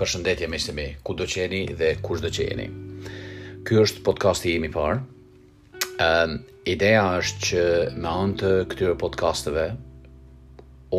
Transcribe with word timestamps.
Për 0.00 0.08
shëndetje 0.14 0.46
me 0.48 0.56
shtemi, 0.56 0.84
ku 1.04 1.12
do 1.12 1.26
qeni 1.28 1.58
dhe 1.76 1.90
kush 2.00 2.22
do 2.24 2.30
qeni. 2.32 2.64
Ky 3.68 3.74
është 3.82 4.00
podcasti 4.06 4.54
jemi 4.54 4.70
parë. 4.72 4.94
Um, 6.00 6.38
ideja 6.64 7.02
është 7.20 7.42
që 7.50 7.64
me 8.00 8.08
anë 8.08 8.38
të 8.40 8.52
këtyre 8.70 8.94
podcasteve, 9.02 9.66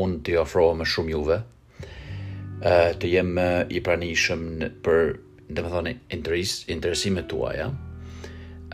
unë 0.03 0.19
të 0.27 0.35
jofrohë 0.35 0.75
më 0.83 0.87
shumë 0.93 1.13
juve, 1.15 1.37
uh, 1.39 2.91
të 3.01 3.09
jem 3.15 3.31
i 3.73 3.81
pranishëm 3.87 4.45
për, 4.85 5.01
dhe 5.49 5.65
me 5.65 5.73
thoni, 5.73 5.95
interes, 6.19 6.53
interesimet 6.71 7.25
tuaj, 7.33 7.55
ja? 7.57 7.67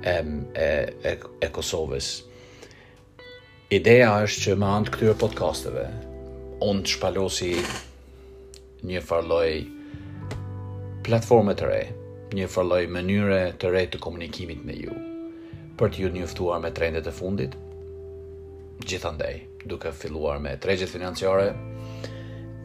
e 0.03 0.17
e 0.55 0.95
e 1.05 1.15
e 1.45 1.49
Kosovës. 1.49 2.23
Ideja 3.71 4.15
është 4.25 4.41
që 4.45 4.57
me 4.59 4.67
anë 4.67 4.87
të 4.89 4.93
këtyre 4.95 5.15
podcasteve, 5.21 5.85
unë 6.67 6.83
të 6.83 6.95
shpalosi 6.95 7.53
një 8.89 9.01
farloj, 9.07 9.53
platforme 11.07 11.55
të 11.57 11.67
re, 11.69 11.79
një 12.37 12.49
fërloj 12.55 12.83
mënyre 12.95 13.37
të 13.63 13.71
re 13.73 13.85
të 13.93 14.01
komunikimit 14.05 14.65
me 14.69 14.75
ju, 14.77 14.97
për 15.81 15.95
t'ju 15.95 16.11
njëftuar 16.13 16.61
me 16.61 16.71
trendet 16.77 17.07
e 17.09 17.15
fundit, 17.17 17.55
gjithandej, 18.85 19.39
duke 19.69 19.93
filluar 19.97 20.41
me 20.45 20.53
tregjet 20.61 20.93
financiare, 20.93 21.47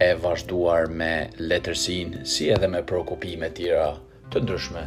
e 0.03 0.09
vazhduar 0.23 0.89
me 0.91 1.11
letërsin, 1.39 2.19
si 2.27 2.49
edhe 2.51 2.67
me 2.67 2.83
prokopime 2.83 3.49
tjera 3.55 3.87
të 4.33 4.41
ndryshme, 4.43 4.83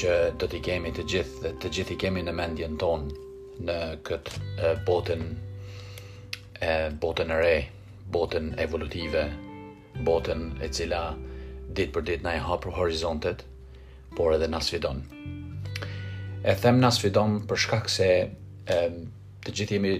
që 0.00 0.12
do 0.40 0.48
t'i 0.48 0.58
kemi 0.66 0.90
të 0.96 1.06
gjithë 1.14 1.42
dhe 1.44 1.52
të 1.62 1.70
gjithë 1.76 1.94
i 1.94 1.98
kemi 2.04 2.24
në 2.26 2.34
mendjen 2.34 2.78
tonë 2.80 3.66
në 3.68 3.78
këtë 4.08 4.74
botën 4.88 5.22
e 6.66 6.72
botën 7.02 7.30
e 7.36 7.38
re, 7.44 7.54
botën 8.14 8.50
evolutive, 8.64 9.22
botën 10.08 10.48
e 10.66 10.70
cila 10.74 11.04
ditë 11.78 11.92
për 11.94 12.02
ditë 12.08 12.24
na 12.26 12.32
e 12.36 12.40
hapur 12.44 12.74
horizontet, 12.76 13.42
por 14.16 14.34
edhe 14.36 14.48
na 14.52 14.58
sfidon. 14.64 14.98
E 16.44 16.54
them 16.60 16.80
na 16.82 16.90
sfidon 16.92 17.38
për 17.48 17.60
shkak 17.66 17.88
se 17.92 18.08
e, 18.26 18.78
të 19.44 19.54
gjithë 19.58 19.78
jemi 19.78 19.92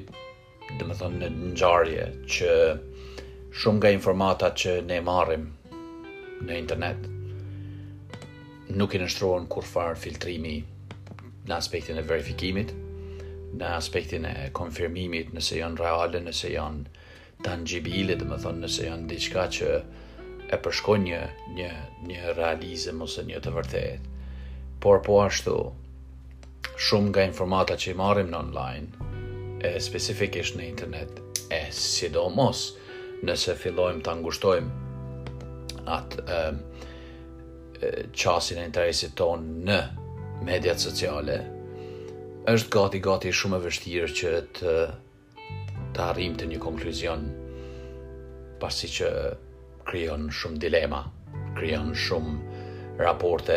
dhe 0.79 0.89
më 0.89 0.97
thonë 1.01 1.20
në 1.23 1.31
nxarje 1.53 2.05
që 2.37 2.53
shumë 3.62 3.81
nga 3.81 3.95
informata 3.97 4.53
që 4.62 4.75
ne 4.91 4.98
marim 5.09 5.48
në 6.47 6.59
internet 6.61 7.09
nuk 8.81 8.95
i 8.97 9.01
nështruon 9.03 9.45
kur 9.53 9.67
farë 9.69 9.98
filtrimi 10.05 10.55
në 10.62 11.55
aspektin 11.59 11.98
e 12.01 12.05
verifikimit, 12.09 12.70
në 13.61 13.73
aspektin 13.79 14.25
e 14.29 14.34
konfirmimit 14.57 15.33
nëse 15.36 15.59
janë 15.61 15.81
reale, 15.83 16.20
nëse 16.29 16.53
janë 16.55 17.09
tangibile, 17.45 18.14
dhe 18.20 18.27
më 18.31 18.39
thonë 18.45 18.62
nëse 18.64 18.86
janë 18.89 19.11
diçka 19.11 19.48
që 19.59 19.70
e 20.53 20.58
përshkon 20.61 21.06
një 21.08 21.19
një 21.56 21.69
një 22.08 22.33
realizëm 22.36 23.00
ose 23.07 23.23
një 23.24 23.39
të 23.45 23.55
vërtetë. 23.57 24.11
Por 24.85 24.98
po 25.07 25.17
ashtu 25.24 25.55
shumë 26.89 27.13
nga 27.13 27.24
informata 27.29 27.77
që 27.80 27.92
i 27.95 27.98
marrim 28.01 28.29
në 28.33 28.39
online 28.39 29.08
e 29.64 29.79
specifikisht 29.80 30.58
në 30.58 30.67
internet 30.68 31.42
e 31.55 31.61
sidomos 31.79 32.64
nëse 33.24 33.55
fillojmë 33.63 34.02
të 34.05 34.13
angushtojmë 34.17 35.86
atë 35.96 36.39
e, 36.39 37.92
qasin 38.19 38.61
e 38.63 38.67
interesit 38.69 39.14
ton 39.19 39.46
në 39.69 39.79
mediat 40.48 40.83
sociale 40.83 41.39
është 42.52 42.73
gati 42.77 43.01
gati 43.07 43.33
shumë 43.39 43.61
e 43.61 43.64
vështirë 43.69 44.11
që 44.20 44.34
të 44.58 44.77
të 45.96 46.02
arrim 46.08 46.34
të 46.40 46.48
një 46.52 46.58
konkluzion 46.63 47.27
pasi 48.63 48.89
që 48.98 49.08
kryon 49.87 50.27
shumë 50.33 50.59
dilema, 50.63 51.01
kryon 51.59 51.93
shumë 51.95 52.39
raporte 53.03 53.57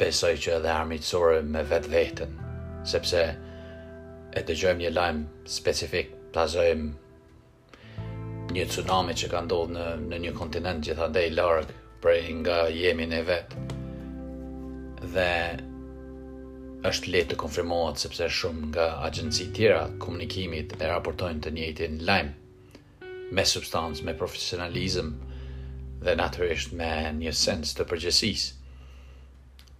besoj 0.00 0.34
që 0.40 0.56
edhe 0.58 0.70
armitsore 0.72 1.42
me 1.44 1.62
vetë 1.70 1.90
vetën, 1.94 2.32
sepse 2.88 3.26
e 4.30 4.40
të 4.46 4.52
gjojmë 4.62 4.80
një 4.86 4.90
lajmë 4.96 5.24
specifik, 5.52 6.08
plazojmë 6.34 6.88
një 8.56 8.64
tsunami 8.70 9.14
që 9.14 9.26
ka 9.30 9.38
ndodhë 9.46 9.72
në, 9.76 9.84
në 10.10 10.16
një 10.26 10.32
kontinent 10.40 10.84
gjitha 10.86 11.06
dhe 11.14 11.22
i 11.28 11.34
largë 11.36 11.74
prej 12.02 12.22
nga 12.40 12.58
jemi 12.74 13.06
në 13.12 13.20
vetë 13.28 13.54
dhe 15.14 15.30
është 16.90 17.06
letë 17.12 17.30
të 17.32 17.36
konfirmohet 17.44 17.96
sepse 18.00 18.24
shumë 18.40 18.62
nga 18.72 18.86
agjënësi 19.08 19.46
tjera 19.58 19.84
komunikimit 20.02 20.68
e 20.80 20.84
raportojnë 20.90 21.40
të 21.46 21.50
njëjtin 21.56 21.96
lajmë 22.08 22.34
me 23.30 23.44
substancë, 23.46 24.02
me 24.08 24.14
profesionalizm 24.18 25.12
dhe 26.02 26.14
natërisht 26.18 26.72
me 26.74 26.88
një 27.20 27.32
sens 27.36 27.74
të 27.78 27.86
përgjësis. 27.90 28.46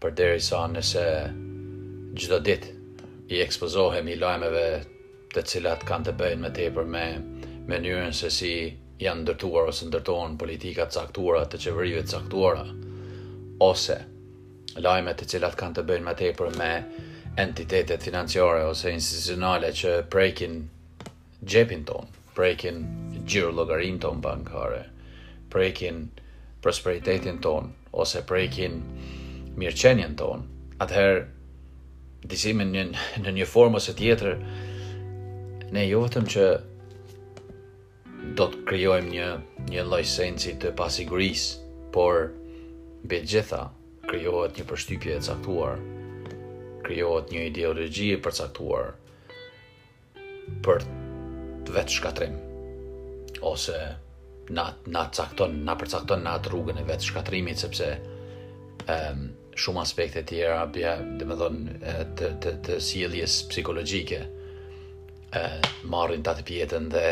Për 0.00 0.15
deri 0.21 0.43
sa 0.44 0.62
nëse 0.71 1.03
gjdo 2.21 2.38
dit 2.47 2.69
i 3.31 3.41
ekspozohem 3.44 4.09
i 4.12 4.19
lajmeve 4.21 4.65
të 5.34 5.44
cilat 5.53 5.84
kanë 5.87 6.09
të 6.09 6.15
bëjnë 6.21 6.44
me 6.47 6.53
tepër 6.56 6.88
me 6.94 7.05
mënyrën 7.71 8.15
se 8.16 8.31
si 8.34 8.53
janë 9.03 9.25
ndërtuar 9.27 9.69
ose 9.72 9.88
ndërtojnë 9.88 10.38
politikat 10.41 10.94
caktuara 10.94 11.44
të 11.50 11.61
qeverive 11.67 12.05
caktuara, 12.11 12.65
ose 13.67 13.99
lajmet 14.78 15.19
të 15.22 15.31
cilat 15.34 15.59
kanë 15.59 15.78
të 15.81 15.87
bëjnë 15.91 16.06
me 16.09 16.17
tepër 16.22 16.55
me 16.61 16.72
entitetet 17.38 18.03
financiare 18.05 18.62
ose 18.69 18.93
institucionale 18.94 19.71
që 19.81 19.94
prekin 20.11 20.61
gjepin 21.49 21.87
tonë, 21.88 22.11
prekin 22.37 22.84
gjyrë 23.28 23.53
logarin 23.54 23.98
ton 24.00 24.20
bankare, 24.22 24.86
prekin 25.50 26.08
prosperitetin 26.62 27.41
ton, 27.42 27.72
ose 27.92 28.20
prekin 28.26 28.81
mirëqenjen 29.58 30.16
ton, 30.19 30.44
atëherë, 30.81 31.25
disimin 32.31 32.75
në 33.22 33.32
një 33.32 33.47
formë 33.48 33.78
ose 33.81 33.94
tjetër, 33.97 34.36
ne 35.72 35.86
jo 35.88 36.03
vetëm 36.04 36.26
që 36.31 36.44
do 38.36 38.47
të 38.53 38.62
kryojmë 38.69 39.14
një, 39.14 39.28
një 39.72 39.84
lojsenci 39.88 40.56
të 40.60 40.75
pasiguris, 40.76 41.47
por 41.94 42.28
be 43.08 43.22
gjitha 43.25 43.70
kryohet 44.06 44.58
një 44.60 44.66
përshtypje 44.69 45.16
e 45.16 45.25
caktuar, 45.31 45.81
kryohet 46.84 47.32
një 47.32 47.47
ideologi 47.50 48.10
e 48.14 48.20
përcaktuar 48.22 48.92
për 50.66 50.84
të 51.64 51.76
vetë 51.76 51.97
shkatrim 51.97 52.38
ose 53.41 53.94
na 54.50 54.66
na 54.91 55.06
cakton 55.12 55.62
na 55.64 55.74
përcakton 55.78 56.22
na 56.26 56.36
rrugën 56.42 56.80
e 56.80 56.84
vetë 56.88 57.06
shkatrimit 57.10 57.58
sepse 57.62 57.86
ëm 58.94 59.26
shumë 59.64 59.80
aspekte 59.84 60.22
të 60.22 60.26
tjera 60.34 60.64
bie 60.74 60.94
do 61.20 61.48
të 62.20 62.30
të 62.42 62.52
të 62.66 62.78
sjelljes 62.82 63.36
psikologjike 63.52 64.19
ë 65.32 65.44
marrin 65.94 66.22
ta 66.26 66.34
të 66.38 66.46
pjetën 66.50 66.88
dhe 66.94 67.06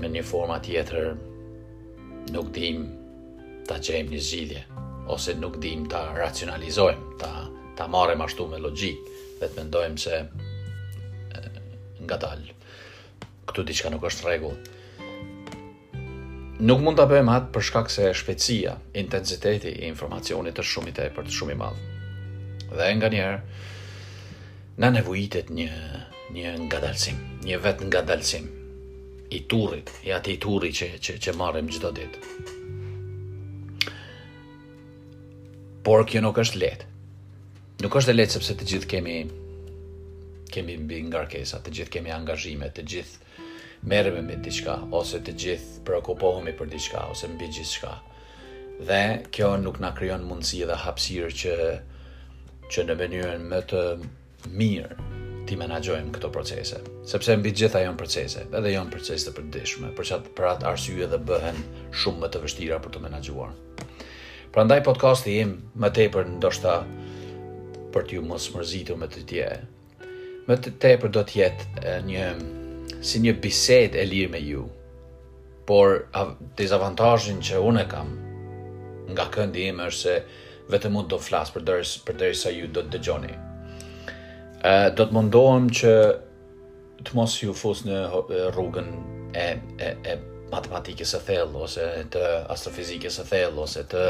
me 0.00 0.08
një 0.12 0.24
forma 0.32 0.58
tjetër 0.66 1.08
nuk 2.34 2.50
dim 2.56 2.84
ta 3.68 3.78
çejm 3.80 4.10
një 4.12 4.20
zgjidhje 4.28 4.64
ose 5.16 5.34
nuk 5.40 5.56
dim 5.64 5.88
ta 5.92 6.02
racionalizojm 6.18 7.16
ta 7.20 7.30
ta 7.78 7.86
marrim 7.88 8.20
ashtu 8.26 8.46
me 8.52 8.58
logjik 8.60 9.00
dhe 9.40 9.46
të 9.48 9.56
mendojmë 9.56 10.04
se 10.04 10.18
ngadal 12.04 12.44
këtu 13.48 13.62
diçka 13.66 13.88
nuk 13.90 14.04
është 14.10 14.26
rregull 14.28 14.60
nuk 16.60 16.80
mund 16.84 16.96
ta 17.00 17.06
bëjmë 17.08 17.32
atë 17.36 17.50
për 17.54 17.64
shkak 17.68 17.90
se 17.92 18.08
shpejtësia, 18.20 18.74
intensiteti 19.02 19.70
i 19.78 19.86
informacionit 19.88 20.58
është 20.60 20.70
shumë 20.76 20.90
i 20.92 20.94
tepërt, 20.98 21.32
shumë 21.32 21.54
i 21.54 21.58
madh. 21.60 21.82
Dhe 22.76 22.88
nganjëherë 22.98 24.78
na 24.82 24.90
nevojitet 24.94 25.48
një 25.52 25.70
një 26.36 26.52
ngadalësim, 26.68 27.16
një 27.48 27.56
vet 27.64 27.80
ngadalësim 27.88 28.46
i 29.34 29.40
turrit, 29.50 29.90
i 30.06 30.12
atij 30.14 30.36
turri 30.44 30.70
që 30.76 30.90
që 31.02 31.16
që 31.24 31.34
marrim 31.40 31.70
çdo 31.72 31.90
ditë. 31.96 32.50
Por 35.88 36.04
kjo 36.06 36.20
nuk 36.22 36.38
është 36.44 36.60
lehtë. 36.60 36.86
Nuk 37.80 37.94
është 37.96 38.12
e 38.12 38.16
lehtë 38.18 38.36
sepse 38.36 38.54
të 38.60 38.66
gjithë 38.72 38.90
kemi 38.94 39.18
kemi 40.50 40.74
mbi 40.82 40.98
ngarkesa, 41.08 41.60
të 41.62 41.72
gjithë 41.78 41.92
kemi 41.96 42.12
angazhime, 42.12 42.68
të 42.74 42.84
gjithë 42.92 43.34
merrem 43.84 44.24
me 44.26 44.36
diçka 44.44 44.76
ose 44.92 45.20
të 45.24 45.32
gjithë 45.44 45.84
preokupohemi 45.88 46.52
për 46.56 46.68
diçka 46.74 47.04
ose 47.10 47.28
mbi 47.32 47.46
gjithçka. 47.54 47.94
Dhe 48.86 49.22
kjo 49.32 49.54
nuk 49.60 49.80
na 49.80 49.92
krijon 49.96 50.24
mundësi 50.28 50.62
dhe 50.68 50.76
hapësirë 50.84 51.30
që 51.44 51.54
që 52.70 52.84
në 52.86 52.96
mënyrën 53.00 53.46
më 53.50 53.60
të 53.72 53.84
mirë 54.56 54.96
ti 55.48 55.56
menaxhojmë 55.58 56.12
këto 56.14 56.28
procese, 56.30 56.76
sepse 57.08 57.34
mbi 57.40 57.50
gjitha 57.56 57.80
janë 57.82 57.98
procese, 57.98 58.44
edhe 58.54 58.70
janë 58.76 58.92
procese 58.92 59.26
të 59.26 59.32
përditshme, 59.40 59.88
për 59.96 60.06
çat 60.06 60.28
për 60.36 60.46
atë 60.52 60.68
arsye 60.70 61.08
dhe 61.10 61.18
bëhen 61.26 61.58
shumë 61.90 62.22
më 62.22 62.30
të 62.36 62.44
vështira 62.44 62.78
për 62.84 62.92
të 62.94 63.02
menaxhuar. 63.08 63.50
Prandaj 64.54 64.84
podcasti 64.86 65.34
im 65.42 65.56
më 65.80 65.90
tepër 65.98 66.30
ndoshta 66.36 66.76
për 67.94 68.06
t'ju 68.06 68.22
mos 68.28 68.46
mërzitur 68.54 69.00
me 69.00 69.10
të 69.14 69.24
tjerë. 69.32 69.60
Më 70.46 70.56
tepër 70.70 71.12
do 71.16 71.24
të 71.26 71.38
jetë 71.42 71.98
një 72.06 72.28
si 73.00 73.20
një 73.24 73.34
bised 73.40 73.94
e 73.96 74.02
lirë 74.06 74.30
me 74.34 74.40
ju, 74.44 74.66
por 75.66 76.04
dezavantajin 76.58 77.40
që 77.46 77.60
unë 77.64 77.84
e 77.84 77.88
kam 77.88 78.10
nga 79.10 79.24
këndi 79.34 79.64
ime 79.70 79.86
është 79.90 80.00
se 80.00 80.66
vetëm 80.70 80.94
mund 80.94 81.08
do 81.10 81.18
flasë 81.18 81.54
për 81.56 81.64
dërës, 81.68 81.94
për 82.06 82.18
dërës 82.20 82.42
sa 82.44 82.52
ju 82.54 82.66
do 82.70 82.84
të 82.84 82.98
dëgjoni. 82.98 83.36
do 84.96 85.04
të 85.04 85.12
mundohem 85.16 85.70
që 85.70 85.92
të 87.04 87.10
mos 87.16 87.38
ju 87.42 87.54
fusë 87.54 87.88
në 87.88 88.50
rrugën 88.54 88.88
e, 89.34 89.46
e, 89.84 89.88
e 90.10 90.18
matematikës 90.52 91.14
e 91.14 91.20
thellë, 91.26 91.54
ose 91.58 91.84
të 92.12 92.22
astrofizikës 92.52 93.18
e 93.18 93.24
thellë, 93.30 93.58
ose 93.64 93.84
të 93.88 94.04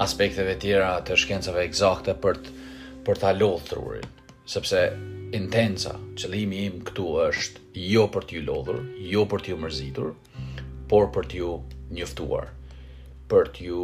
aspekteve 0.00 0.54
tjera 0.62 0.94
të 1.06 1.16
shkencëve 1.18 1.64
egzakte 1.66 2.14
për 2.22 2.38
të 2.44 2.62
për 3.04 3.18
ta 3.20 3.32
lodhë 3.36 3.68
trurin, 3.68 4.06
sepse 4.48 4.78
intensa, 5.34 5.96
qëllimi 6.20 6.60
im 6.68 6.76
këtu 6.86 7.04
është 7.26 7.64
jo 7.90 8.04
për 8.14 8.26
t'ju 8.30 8.42
lodhur, 8.46 8.76
jo 9.10 9.24
për 9.32 9.42
t'ju 9.46 9.56
mërzitur, 9.62 10.12
por 10.90 11.08
për 11.16 11.26
t'ju 11.32 11.52
njëftuar, 11.96 12.50
për 13.30 13.50
t'ju 13.56 13.80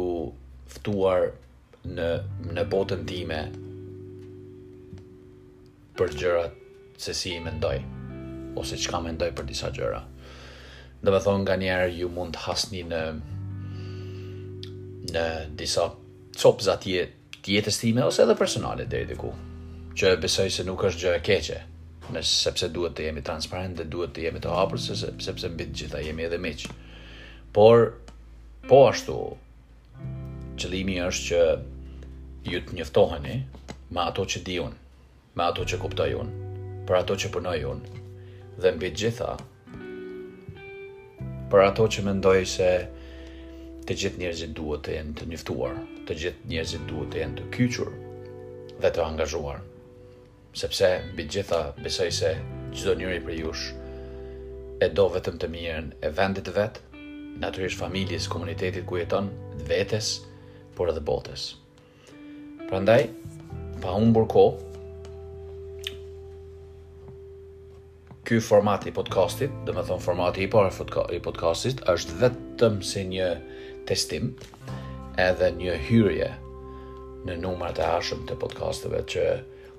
ftuar 0.77 1.25
në 1.91 2.07
në 2.55 2.63
botën 2.71 3.03
time 3.09 3.41
për 5.99 6.15
gjërat 6.21 6.55
se 7.01 7.15
si 7.17 7.33
i 7.35 7.43
mendoj 7.43 7.79
ose 8.61 8.77
çka 8.79 9.01
mendoj 9.05 9.31
për 9.35 9.47
disa 9.49 9.71
gjëra. 9.75 10.01
Do 11.01 11.11
të 11.11 11.19
thonë 11.25 11.43
nganjëherë 11.47 11.93
ju 11.97 12.09
mund 12.13 12.35
të 12.37 12.45
hasni 12.47 12.83
në 12.91 13.03
në 15.17 15.27
disa 15.59 15.89
copëza 16.39 16.77
të 16.83 16.99
jetës 17.51 17.81
time 17.83 18.05
ose 18.07 18.21
edhe 18.23 18.37
personale 18.39 18.85
deri 18.91 19.09
diku 19.15 19.31
që 19.99 20.13
besoj 20.23 20.49
se 20.55 20.63
nuk 20.63 20.83
është 20.87 21.01
gjë 21.03 21.09
e 21.15 21.21
keqe, 21.27 21.55
nëse 22.15 22.33
sepse 22.43 22.67
duhet 22.75 22.93
të 22.95 23.01
jemi 23.07 23.21
transparent 23.27 23.75
dhe 23.79 23.83
duhet 23.91 24.11
të 24.15 24.19
jemi 24.27 24.39
të 24.43 24.49
hapur 24.55 24.77
se 24.79 24.93
sepse 24.95 25.47
mbi 25.51 25.63
të 25.67 25.75
gjitha 25.81 25.99
jemi 26.05 26.23
edhe 26.27 26.37
miq. 26.39 26.61
Por 27.57 27.75
po 28.69 28.79
ashtu 28.91 29.15
qëllimi 30.61 30.95
është 31.05 31.25
që 31.27 31.39
ju 32.53 32.59
të 32.67 32.71
njoftoheni 32.77 33.35
me 33.91 34.01
ato 34.05 34.23
që 34.33 34.39
di 34.47 34.55
unë, 34.63 34.77
me 35.37 35.43
ato 35.49 35.61
që 35.67 35.75
kuptoj 35.83 36.11
unë, 36.23 36.33
për 36.87 36.95
ato 37.01 37.13
që 37.23 37.27
punoj 37.35 37.57
unë 37.73 37.83
dhe 38.63 38.69
mbi 38.77 38.89
të 38.91 38.97
gjitha 39.03 39.31
për 41.51 41.61
ato 41.65 41.83
që 41.93 41.99
mendoj 42.07 42.39
se 42.53 42.69
të 43.83 43.91
gjithë 44.03 44.19
njerëzit 44.23 44.51
duhet 44.61 44.81
të 44.87 44.91
jenë 44.97 45.13
të 45.19 45.23
njëftuar, 45.33 45.75
të 46.07 46.11
gjithë 46.23 46.53
njerëzit 46.55 46.83
duhet 46.93 47.09
të 47.11 47.15
jenë 47.25 47.35
të 47.41 47.45
kyqur 47.57 47.91
dhe 48.81 48.89
të 48.95 49.01
angazhuar 49.09 49.59
sepse 50.53 50.87
mbi 51.13 51.23
gjitha 51.31 51.59
besoj 51.83 52.09
se 52.13 52.29
çdo 52.75 52.91
njëri 52.99 53.19
prej 53.23 53.37
jush 53.43 53.61
e 54.83 54.87
do 54.97 55.05
vetëm 55.13 55.37
të 55.39 55.47
mirën 55.53 55.85
e 56.03 56.09
vendit 56.17 56.43
të 56.47 56.53
vet, 56.57 56.79
natyrisht 57.39 57.79
familjes, 57.79 58.25
komunitetit 58.27 58.83
ku 58.89 58.97
jeton, 58.99 59.29
vetes, 59.69 60.09
por 60.75 60.89
edhe 60.91 61.03
botës. 61.07 61.43
Prandaj, 62.67 63.03
pa 63.83 63.93
humbur 63.95 64.25
kohë, 64.31 64.65
ky 68.27 68.41
format 68.41 68.87
i 68.89 68.93
podcastit, 68.95 69.53
dhe 69.67 69.75
me 69.77 69.85
thonë 69.87 70.05
format 70.07 70.41
i 70.41 70.49
parë 70.49 71.13
i 71.15 71.21
podcastit, 71.29 71.85
është 71.93 72.17
vetëm 72.25 72.81
si 72.91 73.05
një 73.13 73.29
testim 73.89 74.33
edhe 75.29 75.53
një 75.61 75.77
hyrje 75.87 76.31
në 77.29 77.37
numrat 77.45 77.77
e 77.77 77.85
ashëm 77.99 78.25
të 78.25 78.39
podcasteve 78.43 79.05
që 79.13 79.25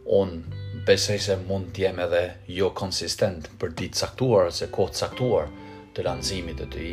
unë 0.04 0.84
besej 0.86 1.18
se 1.22 1.36
mund 1.46 1.70
të 1.76 1.86
edhe 1.92 2.22
jo 2.50 2.70
konsistent 2.74 3.46
për 3.60 3.74
ditë 3.78 3.98
caktuar 4.00 4.48
ose 4.50 4.66
kohë 4.74 4.92
caktuar 4.98 5.50
të 5.94 6.04
lanëzimit 6.06 6.58
të 6.58 6.66
ti, 6.74 6.88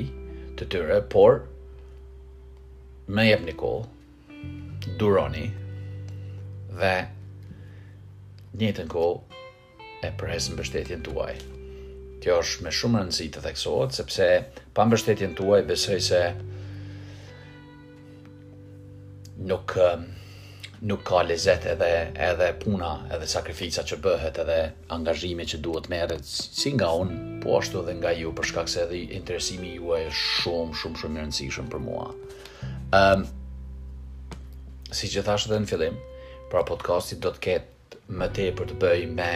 të 0.60 0.68
tyre, 0.70 1.00
por 1.14 1.40
me 3.08 3.26
jep 3.26 3.46
një 3.48 3.56
kohë, 3.58 3.86
duroni, 5.00 5.48
dhe 6.80 6.94
njëtën 8.60 8.90
kohë 8.90 10.06
e 10.06 10.12
përhesën 10.20 10.56
bështetjen 10.60 11.02
tuaj. 11.04 11.34
Kjo 12.22 12.38
është 12.44 12.66
me 12.66 12.72
shumë 12.76 13.02
rëndësi 13.02 13.30
të 13.32 13.42
theksohet, 13.48 13.96
sepse 13.98 14.28
pa 14.76 14.86
mbështetjen 14.86 15.34
tuaj 15.40 15.64
besoj 15.72 16.00
se 16.12 16.22
nuk... 19.50 19.74
Um, 19.90 20.08
nuk 20.81 21.04
ka 21.04 21.22
lezet 21.28 21.66
edhe 21.68 22.12
edhe 22.16 22.50
puna, 22.60 22.92
edhe 23.12 23.28
sakrifica 23.28 23.84
që 23.84 23.98
bëhet 24.04 24.38
edhe 24.44 24.58
angazhimi 24.96 25.44
që 25.52 25.58
duhet 25.64 25.90
merret 25.92 26.24
si 26.26 26.72
nga 26.76 26.88
un, 27.02 27.10
po 27.44 27.58
ashtu 27.60 27.81
edhe 27.84 27.98
nga 28.00 28.14
ju 28.16 28.31
për 28.38 28.48
shkak 28.52 28.70
se 28.72 28.86
edhe 28.86 29.00
interesimi 29.20 29.74
juaj 29.76 30.06
është 30.12 30.22
shumë 30.40 30.78
shumë 30.81 31.02
shumë 31.02 31.18
i 31.20 31.24
rëndësishëm 31.24 31.70
për 31.74 31.84
mua. 31.86 32.06
Ëm 32.08 33.00
ehm, 33.00 33.26
um, 33.26 33.26
si 34.96 35.10
që 35.12 35.22
thash 35.28 35.50
edhe 35.50 35.58
në 35.62 35.70
fillim, 35.70 35.98
pra 36.50 36.62
podcasti 36.66 37.20
do 37.22 37.34
të 37.36 37.42
ketë 37.46 38.00
më 38.22 38.30
tepër 38.38 38.70
të 38.72 38.78
bëj 38.84 39.04
me 39.20 39.32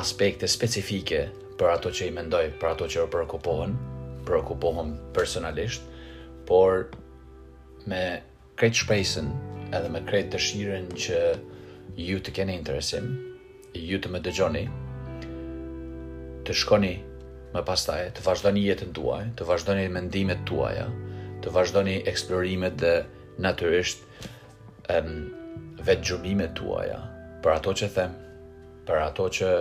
aspekte 0.00 0.46
specifike 0.48 1.22
për 1.60 1.70
ato 1.74 1.90
që 1.96 2.10
i 2.10 2.14
mendoj, 2.18 2.44
për 2.60 2.70
ato 2.74 2.90
që 2.94 3.06
preokupohen, 3.14 3.72
preokupohen 4.28 4.92
personalisht, 5.16 5.88
por 6.46 6.84
me 7.90 8.04
kreç 8.60 8.84
shpresën 8.84 9.32
edhe 9.74 9.88
me 9.88 10.02
krejt 10.08 10.28
dëshirën 10.34 10.88
që 11.04 11.18
ju 12.06 12.18
të 12.24 12.32
keni 12.36 12.56
interesim, 12.58 13.06
ju 13.76 13.98
të 14.04 14.10
me 14.12 14.20
dëgjoni, 14.24 14.64
të 16.46 16.56
shkoni 16.62 16.94
më 17.54 17.62
pastaj, 17.68 18.00
të 18.16 18.24
vazhdoni 18.26 18.64
jetën 18.66 18.92
tuaj, 18.96 19.30
të 19.38 19.46
vazhdoni 19.48 19.86
mendimet 19.92 20.42
tuaja, 20.48 20.86
të 21.42 21.52
vazhdoni 21.54 21.98
eksplorimet 22.12 22.76
dhe 22.82 22.94
natyrisht 23.44 24.04
um, 24.92 25.14
vetë 25.84 26.08
gjumimet 26.10 26.52
tuaja, 26.58 26.98
për 27.42 27.54
ato 27.56 27.74
që 27.80 27.88
them, 27.96 28.18
për 28.88 29.00
ato 29.08 29.28
që 29.38 29.52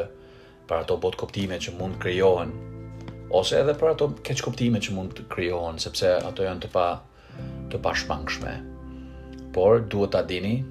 për 0.70 0.84
ato 0.84 0.98
bot 1.04 1.18
koptime 1.20 1.58
që 1.60 1.74
mund 1.80 1.98
krijohen 2.04 2.52
ose 3.36 3.60
edhe 3.64 3.74
për 3.80 3.92
ato 3.94 4.08
keq 4.28 4.44
koptime 4.50 4.80
që 4.84 4.96
mund 4.96 5.14
të 5.18 5.26
krijohen 5.32 5.80
sepse 5.82 6.08
ato 6.28 6.46
janë 6.48 6.66
të 6.66 6.70
pa 6.76 6.88
të 7.72 7.80
pashmangshme 7.86 8.54
por 9.54 9.82
duhet 9.86 10.12
ta 10.16 10.22
dini 10.24 10.62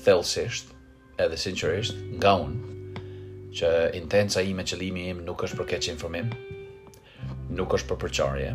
thellësisht 0.00 0.72
edhe 1.22 1.36
sinqerisht 1.38 1.96
nga 2.18 2.34
unë 2.44 2.66
që 3.58 3.70
intenca 3.98 4.42
ime 4.44 4.64
qëllimi 4.66 5.04
im 5.12 5.20
nuk 5.26 5.42
është 5.46 5.58
për 5.60 5.68
keq 5.72 5.88
informim, 5.92 6.28
nuk 7.58 7.74
është 7.78 7.88
për 7.92 8.00
përçarje, 8.04 8.50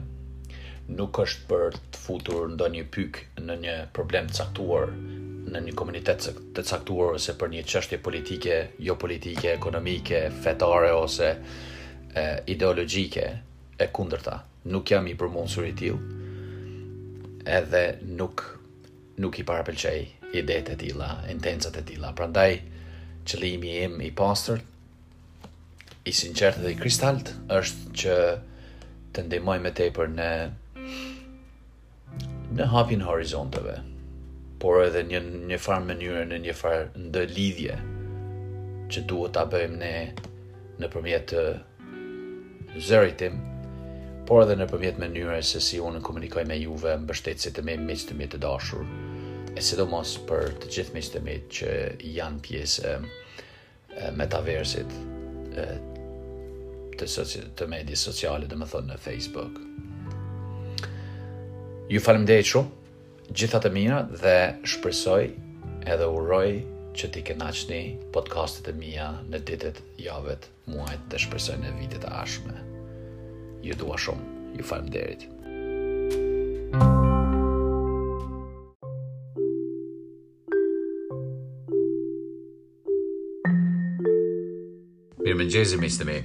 nuk 0.96 1.20
është 1.25 1.48
për 1.50 1.77
të 1.91 2.01
futur 2.05 2.51
ndonjë 2.53 2.86
pyk 2.96 3.20
në 3.48 3.58
një 3.63 3.75
problem 3.98 4.29
të 4.32 4.38
caktuar 4.43 4.91
në 5.53 5.62
një 5.65 5.74
komunitet 5.79 6.27
të 6.55 6.65
caktuar 6.70 7.15
ose 7.17 7.36
për 7.41 7.51
një 7.55 7.63
çështje 7.74 8.00
politike, 8.05 8.58
jo 8.88 8.96
politike, 9.01 9.51
ekonomike, 9.58 10.22
fetare 10.46 10.91
ose 10.96 11.29
e, 11.34 12.24
ideologjike 12.53 13.25
e 13.84 13.88
kundërta. 13.93 14.38
Nuk 14.72 14.91
jam 14.93 15.10
i 15.12 15.15
përmundur 15.20 15.67
i 15.67 15.74
tillë 15.75 17.48
edhe 17.60 17.84
nuk 18.20 18.46
nuk 19.22 19.38
i 19.39 19.43
para 19.46 19.63
pëlqej 19.63 20.34
idet 20.34 20.70
e 20.74 20.77
tila, 20.77 21.20
intensat 21.29 21.77
e 21.77 21.84
tila. 21.86 22.13
Pra 22.17 22.27
ndaj, 22.27 22.51
qëlimi 23.27 23.75
im 23.86 24.00
i 24.01 24.10
pasër, 24.15 24.62
i 26.05 26.12
sinqertë 26.12 26.63
dhe 26.65 26.74
i 26.74 26.79
kristalt, 26.79 27.34
është 27.53 27.93
që 28.01 28.15
të 29.13 29.25
ndimoj 29.27 29.60
me 29.62 29.72
tepër 29.77 30.10
në 30.17 30.29
në 32.53 32.67
hapin 32.70 33.01
horizonteve, 33.08 33.79
por 34.62 34.84
edhe 34.86 35.01
një, 35.10 35.20
një 35.51 35.58
farë 35.62 35.88
mënyrë 35.91 36.25
në 36.32 36.41
një 36.43 36.53
farë 36.58 37.05
ndë 37.08 37.24
lidhje 37.32 37.77
që 38.93 39.05
duhet 39.10 39.34
të 39.38 39.46
bëjmë 39.53 39.79
ne 39.82 39.96
në 40.82 40.89
përmjet 40.93 41.25
të 41.32 41.41
eh, 41.50 42.77
zëritim, 42.89 43.39
por 44.27 44.44
edhe 44.46 44.56
në 44.58 44.65
përmjet 44.72 45.00
mënyrë 45.01 45.39
se 45.44 45.60
si 45.62 45.80
unë 45.84 45.98
në 46.00 46.03
komunikoj 46.08 46.46
me 46.48 46.56
juve 46.60 46.94
më 47.03 47.15
si 47.18 47.51
të 47.51 47.63
me 47.68 47.74
miqë 47.80 48.06
të 48.10 48.15
mi 48.15 48.27
të 48.32 48.39
dashur, 48.46 48.86
e 49.58 49.62
sidomos 49.62 50.13
për 50.30 50.53
të 50.63 50.70
gjithë 50.72 50.96
miqë 50.96 51.12
të 51.15 51.22
mi 51.25 51.36
që 51.51 51.74
janë 52.08 52.44
pjesë 52.46 52.92
e, 52.92 52.94
e, 53.92 54.12
metaversit 54.15 54.96
e, 55.63 55.65
të, 57.00 57.08
soci, 57.12 57.44
të 57.58 57.68
medjës 57.74 58.06
sociale, 58.08 58.48
dhe 58.48 58.56
më 58.62 58.70
thonë 58.72 58.94
në 58.94 59.00
Facebook. 59.03 59.60
Ju 61.92 62.00
falem 62.01 62.24
dhe 62.25 62.39
shumë, 62.48 62.92
gjitha 63.36 63.60
të 63.62 63.72
mira 63.75 64.00
dhe 64.24 64.38
shpresoj 64.72 65.24
edhe 65.94 66.08
uroj 66.15 66.48
që 66.96 67.10
ti 67.12 67.24
kënaqni 67.32 67.84
podcastet 68.15 68.70
e 68.72 68.75
mia 68.77 69.10
në 69.27 69.44
ditët, 69.50 69.82
javët, 70.08 70.48
muajt 70.72 71.10
dhe 71.12 71.24
shpresoj 71.27 71.60
në 71.65 71.75
vitet 71.82 72.08
e 72.08 72.13
ardhshme 72.22 72.70
ju 73.63 73.74
dua 73.79 73.98
shumë. 73.98 74.25
Ju 74.60 74.63
falenderoj. 74.63 75.25
Mirë 85.24 85.38
më 85.39 85.48
njëzë, 85.53 85.82
mështë 85.84 86.05
të 86.05 86.22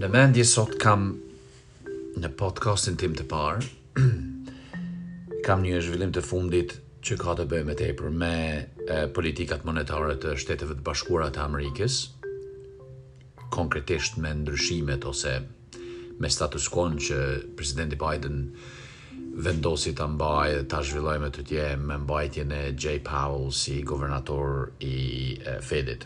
Në 0.00 0.08
mendje 0.08 0.46
sot 0.48 0.74
kam 0.80 1.02
në 2.20 2.28
podcastin 2.40 2.96
tim 2.96 3.12
të 3.18 3.26
parë, 3.28 3.66
kam 5.46 5.60
një 5.66 5.82
zhvillim 5.84 6.12
të 6.14 6.22
fundit 6.24 6.72
që 7.04 7.18
ka 7.20 7.34
të 7.36 7.44
bëjmë 7.50 7.76
të 7.76 7.84
ejpër 7.92 8.08
me 8.22 8.32
e, 8.64 9.04
politikat 9.16 9.66
monetarët 9.68 10.22
të 10.24 10.32
shtetëve 10.40 10.78
të 10.78 10.86
bashkurat 10.88 11.36
të 11.36 11.44
Amerikës, 11.44 12.00
konkretisht 13.52 14.16
me 14.24 14.32
ndryshimet 14.40 15.04
ose 15.12 15.36
me 16.20 16.28
status 16.30 16.68
quo 16.68 16.86
që 17.00 17.16
presidenti 17.56 17.96
Biden 17.98 18.42
vendosi 19.40 19.92
ta 19.96 20.04
mbajë 20.10 20.62
ta 20.68 20.80
me 21.22 21.30
të 21.32 21.44
tje 21.48 21.66
me 21.80 21.96
mbajtjen 22.02 22.52
e 22.52 22.62
Jay 22.76 23.00
Powell 23.04 23.50
si 23.56 23.78
guvernator 23.88 24.68
i 24.84 25.38
Fedit. 25.64 26.04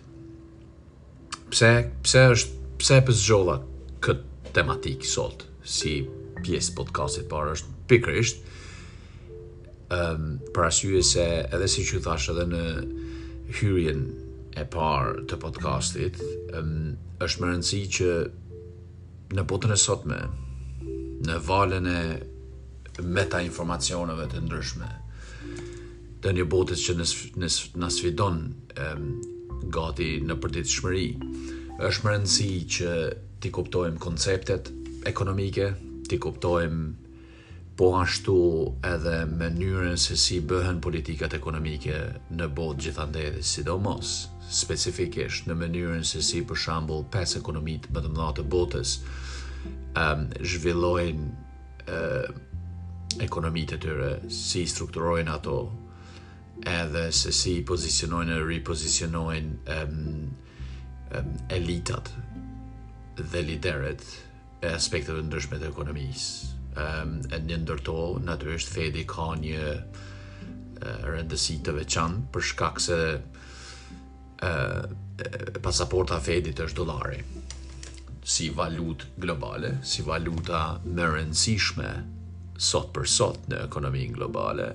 Pse 1.50 1.70
pse 2.02 2.22
është 2.34 2.62
pse 2.78 3.00
po 3.06 3.12
zgjolla 3.12 3.58
kët 4.04 4.22
tematik 4.54 5.02
sot 5.06 5.42
si 5.64 5.94
pjesë 6.44 6.74
podcastit 6.78 7.26
por 7.30 7.50
është 7.56 7.74
pikërisht 7.90 8.44
ëm 9.94 10.14
um, 10.16 10.28
për 10.54 10.64
arsye 10.68 11.02
se 11.04 11.24
edhe 11.50 11.66
siç 11.68 11.92
ju 11.94 12.00
thash 12.06 12.30
edhe 12.32 12.46
në 12.50 12.62
hyrjen 13.58 14.04
e 14.56 14.64
parë 14.74 15.26
të 15.28 15.38
podcastit 15.42 16.20
ëm 16.22 16.58
um, 16.60 16.88
është 17.24 17.40
më 17.42 17.50
rëndësish 17.50 17.90
që 17.98 18.08
në 19.34 19.44
botën 19.50 19.72
e 19.74 19.78
sotme, 19.80 20.18
në 21.26 21.38
valen 21.46 21.86
e 21.90 22.02
meta 23.02 23.40
informacioneve 23.42 24.28
të 24.30 24.42
ndryshme, 24.44 24.90
të 26.24 26.34
një 26.38 26.46
botës 26.52 26.84
që 26.86 26.94
në 27.00 27.90
sfidon 27.90 28.38
gati 29.74 30.10
në 30.24 30.36
përdit 30.42 30.70
shmëri, 30.76 31.06
është 31.88 32.06
më 32.06 32.14
rëndësi 32.14 32.50
që 32.76 32.92
ti 33.42 33.50
kuptojmë 33.54 34.00
konceptet 34.04 34.70
ekonomike, 35.10 35.70
ti 36.08 36.18
kuptojmë 36.22 37.03
po 37.76 37.88
ashtu 37.98 38.36
edhe 38.86 39.24
mënyrën 39.26 39.96
se 39.98 40.14
si 40.16 40.36
bëhen 40.46 40.78
politikat 40.84 41.34
ekonomike 41.34 41.96
në 42.38 42.46
botë 42.54 42.84
gjithandej 42.86 43.30
sidomos 43.42 43.48
si 43.48 43.64
do 43.66 43.76
mos, 43.82 44.12
specifikisht 44.62 45.48
në 45.50 45.56
mënyrën 45.58 46.04
se 46.06 46.20
si 46.22 46.42
për 46.46 46.58
shembull 46.60 47.02
5 47.10 47.36
ekonomit 47.40 47.88
më 47.90 48.02
të 48.04 48.10
mëdha 48.12 48.30
të 48.38 48.44
botës 48.54 48.92
um, 50.04 50.26
zhvillojnë 50.54 51.26
um, 51.98 52.40
ekonomit 53.24 53.72
e 53.74 53.78
tyre, 53.82 54.10
si 54.30 54.64
strukturojnë 54.70 55.30
ato, 55.34 55.56
edhe 56.70 57.08
se 57.14 57.32
si 57.34 57.56
pozicionojnë 57.66 58.36
e 58.38 58.46
ripozicionojnë 58.54 59.78
um, 59.80 60.24
um, 60.30 61.36
elitat 61.58 62.10
dhe 63.18 63.44
lideret 63.50 64.02
e 64.62 64.74
aspektet 64.78 65.18
e 65.22 65.26
ndryshmet 65.26 65.62
e 65.62 65.70
ekonomisë 65.70 66.54
e 66.74 67.06
një 67.30 67.62
ndërto, 67.62 67.94
natërështë 68.26 68.70
Fedi 68.74 69.04
ka 69.06 69.28
një 69.38 69.66
rëndësi 71.06 71.56
të 71.64 71.72
veçan, 71.78 72.12
për 72.34 72.42
shkak 72.50 72.76
se 72.82 72.96
e, 73.14 73.16
pasaporta 75.62 76.18
Fedit 76.20 76.58
është 76.66 76.76
dolari, 76.80 77.20
si 78.24 78.50
valut 78.56 79.06
globale, 79.22 79.70
si 79.86 80.02
valuta 80.06 80.64
më 80.84 81.04
rëndësishme 81.16 81.90
sot 82.58 82.88
për 82.96 83.06
sot 83.10 83.38
në 83.52 83.56
ekonomin 83.68 84.12
globale, 84.18 84.68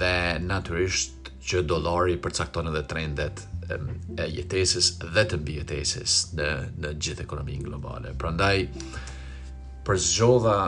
dhe 0.00 0.16
natërështë 0.48 1.30
që 1.50 1.58
dolari 1.66 2.16
përcakton 2.22 2.68
edhe 2.72 2.82
trendet 2.88 3.36
e 3.70 3.72
jetesis 4.34 4.86
dhe 5.00 5.24
të 5.30 5.36
mbi 5.40 5.54
jetesis 5.60 6.12
në, 6.36 6.48
në 6.82 6.88
gjithë 7.00 7.24
ekonomi 7.26 7.54
në 7.60 7.64
globale. 7.68 8.08
Prandaj, 8.18 8.58
ndaj, 8.66 9.00
për 9.86 9.98
zgjodha 10.06 10.58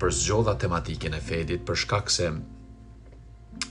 për 0.00 0.14
zgjodha 0.16 0.54
tematikën 0.62 1.14
e 1.14 1.20
fedit 1.22 1.66
për 1.68 1.78
shkak 1.84 2.10
se 2.10 2.30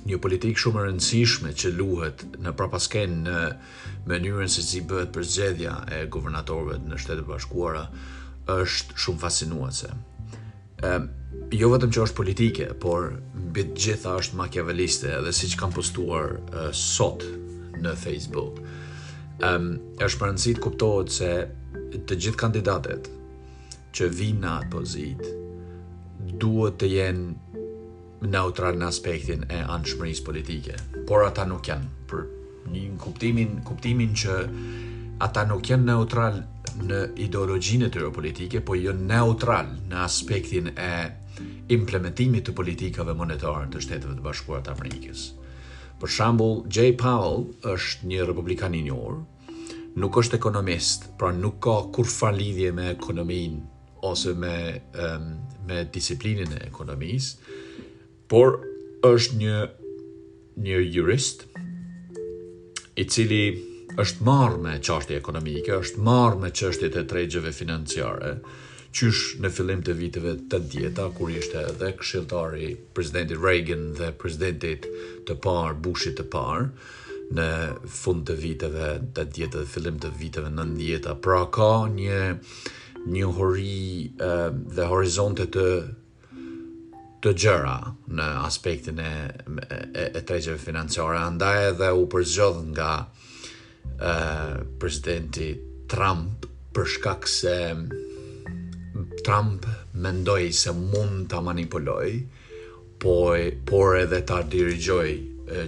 një 0.08 0.20
politik 0.22 0.60
shumë 0.62 0.84
e 0.84 0.86
rëndësishme 0.90 1.52
që 1.58 1.72
luhet 1.78 2.24
në 2.46 2.54
prapasken 2.60 3.16
në 3.26 3.40
mënyrën 4.12 4.52
se 4.54 4.64
si 4.64 4.84
bëhet 4.88 5.12
për 5.16 5.26
zgjedhja 5.34 5.74
e 5.98 6.04
guvernatorëve 6.14 6.78
në 6.86 7.00
shtetet 7.02 7.26
e 7.26 7.30
bashkuara 7.32 7.84
është 8.56 8.98
shumë 9.04 9.24
fascinuese. 9.24 9.90
Ëm 10.90 11.10
jo 11.60 11.70
vetëm 11.74 11.92
që 11.94 12.02
është 12.06 12.18
politike, 12.22 12.68
por 12.82 13.10
mbi 13.50 13.66
të 13.68 13.78
gjitha 13.84 14.16
është 14.22 14.38
makiaveliste 14.40 15.12
edhe 15.20 15.34
siç 15.36 15.56
kanë 15.60 15.76
postuar 15.76 16.36
e, 16.38 16.64
sot 16.78 17.24
në 17.84 17.94
Facebook. 18.00 18.60
Ëm 19.50 19.70
është 19.98 20.26
e 20.26 20.30
rëndësishme 20.30 20.60
të 20.62 20.66
kuptohet 20.68 21.14
se 21.18 21.32
të 22.08 22.20
gjithë 22.26 22.40
kandidatet, 22.46 23.10
që 23.98 24.08
vinë 24.16 24.40
në 24.44 24.50
atë 24.56 24.68
pozit, 24.74 25.24
duhet 26.42 26.76
të 26.82 26.88
jenë 26.90 28.32
neutral 28.34 28.78
në 28.80 28.88
aspektin 28.92 29.46
e 29.50 29.62
anëshmërisë 29.76 30.26
politike, 30.28 30.76
por 31.10 31.26
ata 31.26 31.46
nuk 31.50 31.70
janë 31.72 31.88
për 32.12 32.22
një 32.70 32.84
kuptimin, 33.02 33.56
kuptimin 33.68 34.14
që 34.22 34.36
ata 35.26 35.46
nuk 35.50 35.72
janë 35.72 35.88
neutral 35.90 36.38
në 36.86 37.00
ideologjinë 37.26 37.88
të 37.90 37.94
tyre 37.98 38.12
politike, 38.20 38.62
por 38.64 38.78
janë 38.78 39.08
neutral 39.14 39.74
në 39.90 40.04
aspektin 40.06 40.70
e 40.80 40.92
implementimit 41.74 42.46
të 42.46 42.54
politikave 42.60 43.16
monetare 43.24 43.66
të 43.74 43.82
shteteve 43.88 44.16
të 44.20 44.24
bashkuara 44.26 44.64
të 44.68 44.74
Amerikës. 44.76 45.26
Për 46.00 46.14
shambull, 46.16 46.62
Jay 46.72 46.94
Powell 46.98 47.44
është 47.74 48.08
një 48.14 48.30
republikan 48.30 48.76
i 48.80 48.86
orë, 48.94 49.20
nuk 50.00 50.20
është 50.22 50.38
ekonomist, 50.38 51.10
pra 51.20 51.34
nuk 51.36 51.58
ka 51.66 51.76
kur 51.98 52.08
lidhje 52.38 52.72
me 52.80 52.88
ekonominë 52.94 53.78
ose 54.02 54.34
me 54.34 54.82
um, 54.98 55.34
me 55.68 55.84
disiplinën 55.94 56.54
e 56.58 56.64
ekonomisë, 56.66 57.56
por 58.32 58.62
është 59.06 59.40
një 59.42 59.58
një 60.60 60.80
jurist 60.96 61.46
i 63.00 63.06
cili 63.12 63.42
është 64.00 64.26
marrë 64.28 64.58
me 64.64 64.74
çështje 64.84 65.18
ekonomike, 65.20 65.76
është 65.84 66.02
marrë 66.06 66.40
me 66.42 66.50
çështjet 66.56 66.98
e 67.00 67.06
tregjeve 67.12 67.52
financiare 67.56 68.36
qysh 68.98 69.36
në 69.44 69.52
fillim 69.54 69.84
të 69.86 69.94
viteve 70.00 70.34
të 70.50 70.60
djeta, 70.72 71.06
kur 71.14 71.30
ishte 71.30 71.62
edhe 71.70 71.92
këshiltari 72.00 72.72
prezidentit 72.98 73.38
Reagan 73.44 73.86
dhe 74.00 74.10
prezidentit 74.18 74.90
të 75.30 75.38
parë, 75.46 75.78
bushit 75.86 76.18
të 76.18 76.26
parë, 76.34 76.68
në 77.38 77.46
fund 77.94 78.26
të 78.26 78.36
viteve 78.42 78.92
të 79.14 79.28
djeta 79.38 79.62
dhe 79.62 79.70
fillim 79.70 80.00
të 80.02 80.10
viteve 80.18 80.50
në 80.50 80.66
djeta. 80.80 81.14
Pra 81.22 81.44
ka 81.54 81.70
një 81.94 82.22
një 83.08 83.26
hori 83.36 84.12
dhe 84.20 84.86
horizonte 84.92 85.46
të 85.54 85.64
të 87.20 87.32
gjëra 87.36 87.76
në 88.16 88.26
aspektin 88.48 89.00
e, 89.04 89.14
e, 89.92 90.04
e 90.16 90.56
financiare, 90.56 91.20
andaj 91.20 91.56
edhe 91.70 91.90
u 92.00 92.06
përzgjodh 92.12 92.62
nga 92.72 92.92
e, 93.04 94.14
presidenti 94.80 95.50
Trump 95.92 96.46
për 96.76 96.88
shkak 96.96 97.28
se 97.28 97.56
Trump 99.26 99.68
mendoi 100.00 100.52
se 100.56 100.72
mund 100.72 101.28
ta 101.30 101.42
manipuloj, 101.44 102.10
po 103.04 103.36
por 103.68 103.98
edhe 104.00 104.22
ta 104.26 104.40
dirigjoj 104.42 105.12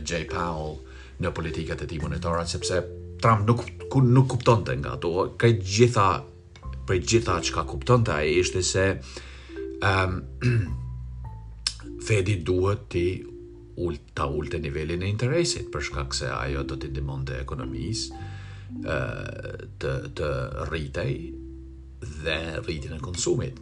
Jay 0.07 0.23
Powell 0.29 0.77
në 1.21 1.33
politikët 1.35 1.83
e 1.83 1.87
tij 1.89 1.99
monetare 1.99 2.47
sepse 2.47 2.79
Trump 3.21 3.43
nuk 3.47 3.91
nuk 3.99 4.29
kuptonte 4.31 4.77
nga 4.79 4.95
ato, 4.95 5.33
ka 5.37 5.51
gjitha 5.51 6.07
për 6.87 7.01
gjitha 7.07 7.35
që 7.47 7.53
ka 7.57 7.63
kupton 7.69 8.05
të 8.05 8.13
aje 8.17 8.37
ishte 8.43 8.61
se 8.65 8.85
um, 9.87 10.17
Fedi 12.05 12.37
duhet 12.45 12.87
të 12.95 13.05
ullë 13.81 14.13
të 14.17 14.25
ullë 14.37 14.55
të 14.55 14.59
nivelin 14.65 15.03
e 15.05 15.09
interesit 15.09 15.67
përshka 15.73 16.07
këse 16.11 16.31
ajo 16.35 16.63
do 16.71 16.77
të 16.81 16.89
dimon 16.95 17.25
të 17.27 17.37
ekonomis 17.45 18.07
të, 18.81 19.91
të 20.17 20.27
rritaj 20.69 21.11
dhe 22.23 22.39
rritin 22.63 22.93
e 22.95 22.99
konsumit 23.03 23.57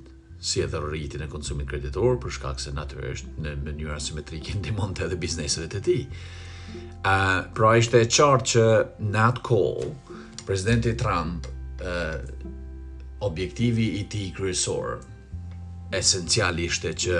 si 0.47 0.61
edhe 0.63 0.79
rritin 0.83 1.23
e 1.25 1.29
konsumit 1.31 1.67
kreditor 1.69 2.15
përshka 2.23 2.53
këse 2.57 2.73
se 2.73 3.11
është 3.13 3.35
në 3.45 3.55
mënyra 3.67 3.99
simetrike 4.01 4.57
në 4.63 4.75
edhe 5.05 5.15
bizneset 5.19 5.65
e 5.65 5.69
tij. 5.69 5.81
ti 5.81 6.23
Uh, 6.99 7.47
pra 7.57 7.69
ishte 7.81 7.97
e 7.97 8.05
qartë 8.11 8.45
që 8.49 8.63
në 9.01 9.21
atë 9.25 9.41
kohë, 9.47 9.85
prezidenti 10.45 10.91
Trump 10.99 11.47
uh, 11.81 12.19
objektivi 13.19 13.81
i 13.87 14.09
ti 14.09 14.33
kryesor 14.37 14.99
Esenciali 15.91 16.63
ishte 16.69 16.91
që 16.93 17.17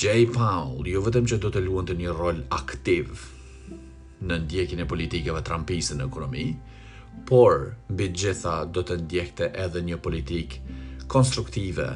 Jay 0.00 0.26
Powell 0.34 0.82
ju 0.88 0.96
jo 0.98 1.02
vetëm 1.06 1.26
që 1.30 1.38
do 1.44 1.50
të 1.54 1.60
luante 1.62 1.94
një 1.96 2.14
rol 2.16 2.40
aktiv 2.56 3.12
në 4.24 4.40
ndjekjen 4.44 4.80
e 4.82 4.86
politikave 4.88 5.42
trampiste 5.46 5.94
në 5.94 6.06
ekonomi, 6.08 6.46
por 7.28 7.66
mbi 7.92 8.08
gjitha 8.22 8.54
do 8.74 8.82
të 8.88 8.96
ndjekte 9.04 9.50
edhe 9.64 9.82
një 9.86 9.98
politik 10.02 10.56
konstruktive 11.14 11.90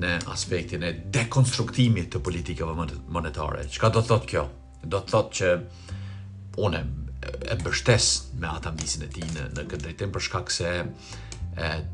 në 0.00 0.14
aspektin 0.32 0.82
e 0.88 0.92
dekonstruktimit 1.14 2.08
të 2.14 2.22
politikave 2.26 2.88
monetare. 3.14 3.68
Çka 3.70 3.92
do 3.94 4.02
thotë 4.02 4.28
kjo? 4.28 4.44
Do 4.88 5.02
thotë 5.06 5.38
që 5.38 5.54
unë 6.66 6.82
e 7.52 7.58
bështes 7.62 8.10
me 8.42 8.48
ata 8.50 8.72
mbisin 8.74 9.06
e 9.06 9.12
tij 9.14 9.30
në 9.36 9.62
këtë 9.64 9.82
drejtim 9.86 10.12
për 10.16 10.26
shkak 10.28 10.50
se 10.56 10.74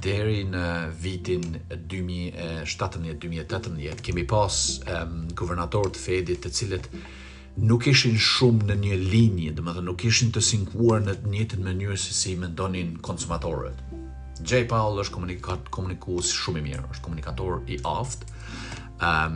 deri 0.02 0.40
në 0.50 0.90
vitin 0.99 1.45
2017-2018. 1.71 3.78
Kemi 4.02 4.25
pas 4.31 4.50
um, 4.90 5.28
guvernator 5.38 5.87
të 5.95 6.02
Fedit 6.02 6.42
të 6.42 6.50
cilët 6.50 6.88
nuk 7.62 7.87
ishin 7.92 8.16
shumë 8.19 8.66
në 8.71 8.75
një 8.83 8.95
linjë, 9.14 9.52
dhe 9.59 9.62
më 9.66 9.73
dhe 9.78 9.83
nuk 9.87 10.02
ishin 10.09 10.31
të 10.35 10.40
sinkuar 10.42 10.99
në 11.04 11.12
të 11.21 11.28
njëtën 11.37 11.61
mënyrë 11.66 11.97
si 12.00 12.12
si 12.16 12.33
më 12.40 12.49
ndonin 12.57 12.90
konsumatorët. 13.07 13.78
Jay 14.42 14.64
Powell 14.66 14.99
është 15.04 15.14
komunikat, 15.14 15.69
komunikus 15.71 16.28
shumë 16.40 16.59
i 16.59 16.62
mirë, 16.66 16.88
është 16.97 17.04
komunikator 17.07 17.52
i 17.71 17.76
aftë, 17.87 18.25
um, 19.07 19.35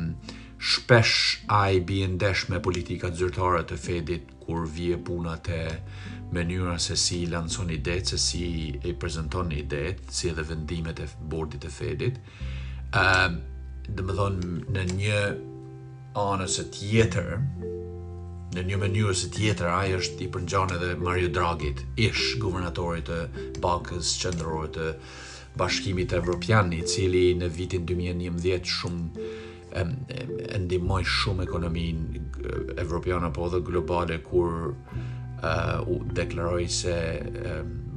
shpesh 0.58 1.16
a 1.52 1.66
i 1.70 1.78
bëjë 1.86 2.48
me 2.50 2.62
politikat 2.64 3.14
zyrtare 3.20 3.62
të 3.68 3.76
Fedit 3.78 4.22
kur 4.42 4.66
vje 4.66 4.96
punat 5.06 5.48
e 5.52 5.60
mënyra 6.32 6.78
se 6.78 6.96
si 6.96 7.16
i 7.24 7.30
lancon 7.30 7.68
se 8.04 8.16
si 8.18 8.78
i 8.84 8.92
prezanton 8.98 9.52
ide, 9.52 9.96
si 10.10 10.28
edhe 10.28 10.42
vendimet 10.42 10.98
e 11.00 11.06
bordit 11.28 11.62
të 11.64 11.70
Fedit. 11.70 12.18
Ëm, 12.92 13.38
ehm, 13.88 14.06
më 14.06 14.14
thonë 14.14 14.40
në 14.74 14.84
një 14.94 15.20
anë 16.14 16.44
e 16.44 16.64
tjetër, 16.76 17.30
në 18.56 18.62
një 18.64 18.76
mënyrë 18.78 19.08
ose 19.10 19.30
tjetër 19.36 19.66
ai 19.68 19.92
është 20.00 20.22
i 20.24 20.28
përngjan 20.34 20.74
edhe 20.76 20.94
Mario 20.96 21.28
Draghi, 21.28 21.72
ish 22.06 22.36
guvernatori 22.42 23.02
të 23.06 23.20
Bankës 23.62 24.14
Qendrore 24.22 24.68
të 24.76 24.90
Bashkimit 25.60 26.12
Evropian, 26.12 26.72
i 26.72 26.82
cili 26.84 27.34
në 27.38 27.50
vitin 27.56 27.84
2011 27.86 28.64
shumë 28.64 29.26
ndimoj 30.56 31.02
shumë 31.04 31.42
ekonomin 31.44 32.04
evropiana 32.80 33.28
po 33.30 33.48
dhe 33.52 33.60
globale 33.66 34.16
kur 34.24 34.72
u 35.86 36.00
deklaroi 36.12 36.68
se 36.68 37.22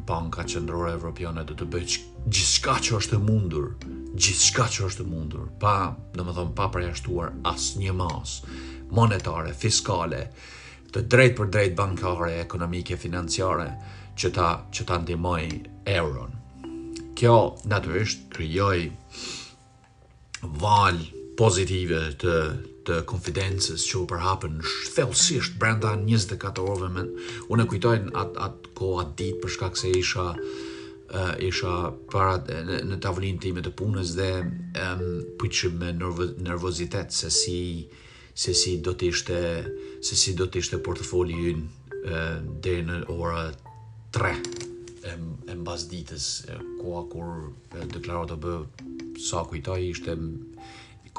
banka 0.08 0.44
qendrore 0.48 0.92
evropiane 0.94 1.44
do 1.46 1.54
të 1.56 1.68
bëj 1.70 2.00
gjithçka 2.28 2.76
që 2.84 2.98
është 3.00 3.16
e 3.16 3.20
mundur, 3.24 3.70
gjithçka 4.18 4.66
që 4.68 4.88
është 4.90 5.06
e 5.06 5.08
mundur, 5.08 5.46
pa, 5.62 5.94
domethënë 6.18 6.56
pa 6.58 6.68
përjashtuar 6.74 7.36
asnjë 7.48 7.94
mas 7.96 8.40
monetare, 8.90 9.54
fiskale, 9.54 10.24
të 10.90 11.04
drejtë 11.06 11.36
për 11.38 11.50
drejtë 11.54 11.78
bankare, 11.78 12.32
ekonomike, 12.42 12.98
financiare 12.98 13.70
që 14.20 14.32
ta 14.36 14.50
që 14.74 14.86
ta 14.90 14.98
ndihmoj 15.04 15.44
euron. 15.86 16.34
Kjo 17.16 17.36
natyrisht 17.70 18.26
krijoi 18.34 18.90
val 20.60 20.98
pozitive 21.38 22.02
të 22.20 22.34
të 22.90 22.98
konfidencës 23.10 23.84
që 23.90 23.98
u 24.02 24.06
përhapën 24.10 24.56
thellësisht 24.96 25.58
brenda 25.62 25.92
24 26.02 26.64
orëve 26.74 26.90
më. 26.96 27.04
Unë 27.54 27.66
kujtoj 27.70 27.98
atë 28.24 28.44
atë 28.48 28.72
kohë 28.80 29.00
atë 29.04 29.16
ditë 29.22 29.42
për 29.44 29.54
shkak 29.56 29.78
se 29.82 29.92
isha 30.02 30.26
uh, 30.34 31.34
isha 31.50 31.74
para 32.14 32.38
në, 32.70 32.80
në 32.90 33.00
tavolinën 33.06 33.42
time 33.46 33.64
të 33.66 33.74
punës 33.78 34.16
dhe 34.18 34.30
um, 34.42 35.06
me 35.80 35.92
nervo, 36.00 36.30
nervozitet 36.50 37.14
se 37.14 37.30
si 37.40 37.60
se 38.40 38.54
si 38.56 38.78
do 38.86 38.94
të 38.98 39.08
ishte 39.14 39.40
se 40.10 40.16
si 40.16 40.34
do 40.42 40.46
të 40.48 40.62
ishte 40.64 40.80
portofoli 40.90 41.38
ynë 41.54 41.70
uh, 42.02 42.36
deri 42.64 42.86
në 42.90 43.04
ora 43.14 43.46
3 44.18 44.36
e 45.10 45.14
në 45.56 45.76
ditës 45.90 46.24
koha 46.82 47.04
kur 47.12 47.84
deklarat 47.94 48.34
të 48.34 48.40
bë 48.44 48.56
sa 49.30 49.46
kujtaj 49.52 49.82
ishte 49.92 50.16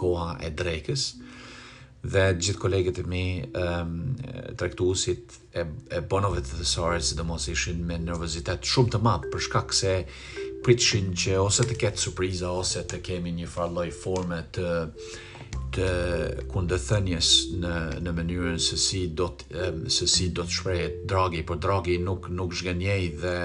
koha 0.01 0.35
e 0.45 0.51
drekës 0.57 1.07
dhe 2.03 2.35
gjithë 2.41 2.61
kolegët 2.63 2.99
e 3.03 3.07
mi 3.09 3.25
um, 3.53 4.15
trektuusit 4.57 5.35
e, 5.53 5.67
e 5.93 6.01
bonove 6.09 6.41
të 6.41 6.61
thesore 6.63 7.01
si 7.05 7.17
mos 7.29 7.47
ishin 7.53 7.83
me 7.87 7.99
nervozitet 8.01 8.65
shumë 8.65 8.95
të 8.95 9.01
matë, 9.05 9.31
për 9.35 9.41
shkak 9.47 9.75
se 9.77 9.93
pritëshin 10.65 11.13
që 11.17 11.37
ose 11.41 11.65
të 11.69 11.77
ketë 11.81 12.01
surpriza 12.07 12.53
ose 12.57 12.83
të 12.89 13.03
kemi 13.05 13.35
një 13.43 13.49
farloj 13.49 13.91
forme 13.97 14.41
të 14.53 14.71
të 15.75 15.89
kundëthënjes 16.51 17.29
në, 17.63 17.75
në 18.03 18.13
mënyrën 18.17 18.59
se 18.61 18.77
si 18.81 19.05
do 19.17 19.29
të 19.39 19.69
se 19.91 20.07
si 20.11 20.31
do 20.35 20.43
të 20.49 20.57
shprehet 20.57 20.99
dragi, 21.11 21.45
por 21.47 21.61
dragi 21.63 21.97
nuk 22.03 22.29
nuk 22.33 22.55
zhgënjej 22.59 23.09
dhe 23.23 23.37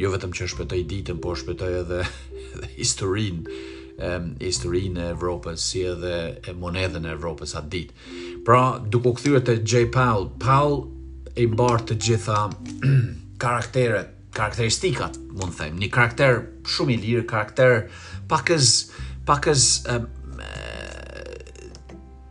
jo 0.00 0.10
vetëm 0.12 0.34
që 0.36 0.48
shpëtoi 0.54 0.82
ditën, 0.90 1.18
por 1.22 1.38
shpëtoi 1.40 1.72
edhe, 1.82 2.02
edhe 2.40 2.70
historinë 2.80 3.74
historinë 3.98 5.00
e 5.06 5.12
Evropës 5.14 5.62
si 5.70 5.82
edhe 5.88 6.12
e 6.44 6.52
monedhën 6.52 7.06
e 7.08 7.14
Evropës 7.16 7.54
atë 7.58 7.68
ditë. 7.72 7.94
Pra, 8.44 8.60
duke 8.92 9.10
u 9.10 9.14
kthyer 9.16 9.42
te 9.46 9.56
J 9.64 9.86
Paul, 9.94 10.28
Paul 10.42 10.76
e 11.34 11.46
mbar 11.48 11.82
të 11.88 11.96
gjitha 12.04 12.42
karakteret, 13.42 14.12
karakteristikat, 14.36 15.16
mund 15.38 15.56
të 15.56 15.62
them, 15.64 15.80
një 15.80 15.90
karakter 15.96 16.42
shumë 16.74 16.96
i 16.96 16.98
lirë, 17.06 17.26
karakter 17.30 17.78
pakës 18.30 18.72
pakës 19.26 19.64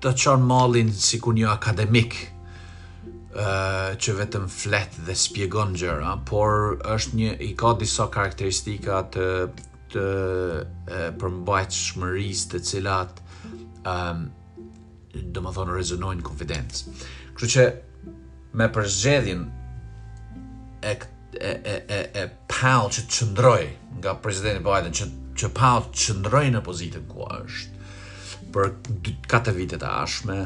të 0.06 0.12
çon 0.22 0.42
mallin 0.46 0.90
sikur 0.94 1.34
një 1.36 1.50
akademik 1.50 2.14
uh, 3.36 3.98
që 3.98 4.14
vetëm 4.20 4.46
flet 4.54 4.94
dhe 5.08 5.16
shpjegon 5.18 5.74
gjëra, 5.82 6.14
por 6.30 6.78
është 6.94 7.20
një 7.22 7.34
i 7.42 7.56
ka 7.58 7.74
disa 7.82 8.06
karakteristika 8.14 9.02
të 9.16 9.26
të 9.96 11.04
përmbajt 11.22 11.76
shmëris 11.80 12.44
të 12.52 12.62
cilat 12.68 13.22
um, 13.88 14.26
dhe 15.16 15.44
më 15.44 15.54
thonë 15.56 15.76
rezonojnë 15.78 16.26
konfidencë. 16.28 16.94
Kështu 17.36 17.52
që 17.56 17.66
me 18.60 18.68
përzgjedhin 18.76 19.46
e, 20.88 20.92
e, 20.92 21.54
e, 21.54 21.78
e, 21.80 22.02
e 22.20 22.26
që 22.48 22.90
të 22.98 23.08
qëndroj 23.20 23.64
nga 24.02 24.16
prezidentin 24.26 24.66
Biden, 24.68 24.94
që, 25.00 25.10
që 25.40 25.52
pal 25.56 25.86
të 25.88 26.04
qëndroj 26.04 26.44
në 26.58 26.64
pozitën 26.68 27.08
ku 27.12 27.28
është 27.40 28.52
për 28.56 28.74
4 29.32 29.56
vitet 29.56 29.84
e 29.84 29.90
ashme, 30.00 30.38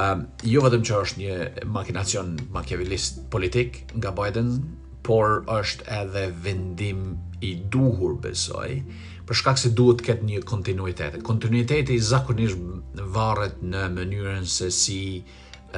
um, 0.00 0.22
jo 0.48 0.62
vetëm 0.64 0.84
që 0.88 1.00
është 1.04 1.20
një 1.22 1.34
makinacion 1.74 2.36
makjavilist 2.54 3.20
politik 3.32 3.82
nga 3.98 4.12
Biden, 4.16 4.54
por 5.04 5.42
është 5.52 5.84
edhe 5.92 6.22
vendim 6.44 7.10
i 7.44 7.58
duhur 7.76 8.14
besoj, 8.22 8.78
për 9.28 9.38
shkak 9.40 9.58
se 9.60 9.70
duhet 9.78 9.98
të 10.00 10.04
ketë 10.08 10.28
një 10.30 10.42
kontinuitet. 10.48 11.16
Kontinuiteti 11.28 11.98
zakonisht 12.12 13.00
varet 13.16 13.60
në 13.72 13.82
mënyrën 13.98 14.46
se 14.56 14.68
si 14.76 14.98
ë 15.18 15.22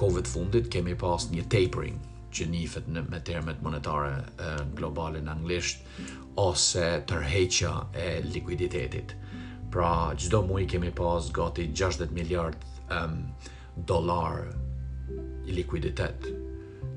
COVID 0.00 0.28
fundit 0.32 0.68
kemi 0.72 0.94
pas 1.02 1.26
një 1.34 1.46
tapering 1.52 1.98
që 2.36 2.44
nifet 2.52 2.86
në 2.92 3.02
me 3.10 3.18
termet 3.24 3.60
monetare 3.66 4.14
uh, 4.20 4.60
globale 4.78 5.20
në 5.26 5.32
anglisht 5.32 5.82
ose 6.48 6.86
tërheqja 7.12 7.72
e 7.96 8.08
likuiditetit. 8.32 9.08
ë 9.10 9.25
Pra, 9.70 10.12
gjdo 10.18 10.42
mui 10.46 10.66
kemi 10.66 10.90
pas 10.94 11.30
gati 11.32 11.70
60 11.74 12.10
miljard 12.10 12.54
um, 12.90 13.18
dolar 13.86 14.38
i 15.46 15.52
likuiditet 15.52 16.26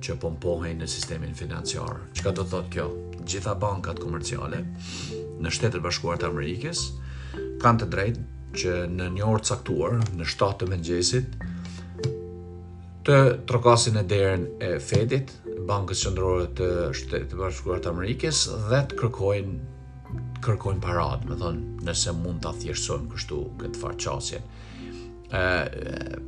që 0.05 0.15
pompohen 0.21 0.77
në 0.79 0.88
sistemin 0.88 1.34
financiar. 1.36 1.97
Çka 2.13 2.32
do 2.32 2.43
të 2.45 2.49
thotë 2.51 2.73
kjo? 2.75 2.86
Gjitha 3.29 3.55
bankat 3.60 3.99
komerciale 3.99 4.62
në 4.69 5.51
Shtetet 5.51 5.82
Bashkuara 5.84 6.21
të 6.23 6.29
Amerikës 6.29 6.84
kanë 7.62 7.82
të 7.84 7.89
drejtë 7.95 8.27
që 8.63 8.75
në 8.93 9.10
një 9.17 9.25
orë 9.32 9.49
caktuar, 9.49 9.97
në 10.17 10.29
7 10.32 10.53
të 10.62 10.67
mëngjesit, 10.71 11.36
të 13.10 13.17
trokasin 13.51 13.99
e 14.01 14.03
derën 14.13 14.45
e 14.65 14.71
Fedit, 14.89 15.34
Bankës 15.69 16.01
Qendrore 16.08 16.47
të 16.58 16.69
shtetë 16.97 17.29
të 17.34 17.38
Bashkuar 17.43 17.84
të 17.84 17.91
Amerikës 17.93 18.45
dhe 18.71 18.82
të 18.91 18.97
kërkojnë 19.03 19.60
kërkojnë 20.45 20.82
paratë, 20.84 21.28
me 21.30 21.36
thonë, 21.39 21.78
nëse 21.88 22.13
mund 22.17 22.41
të 22.43 22.52
thjeshtësojmë 22.62 23.13
kështu 23.13 23.39
këtë 23.63 23.82
farqasjen. 23.82 24.45
E, 25.30 25.41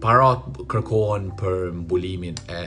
parat 0.04 0.63
kërkohen 0.71 1.30
për 1.39 1.71
mbulimin 1.82 2.38
e 2.56 2.62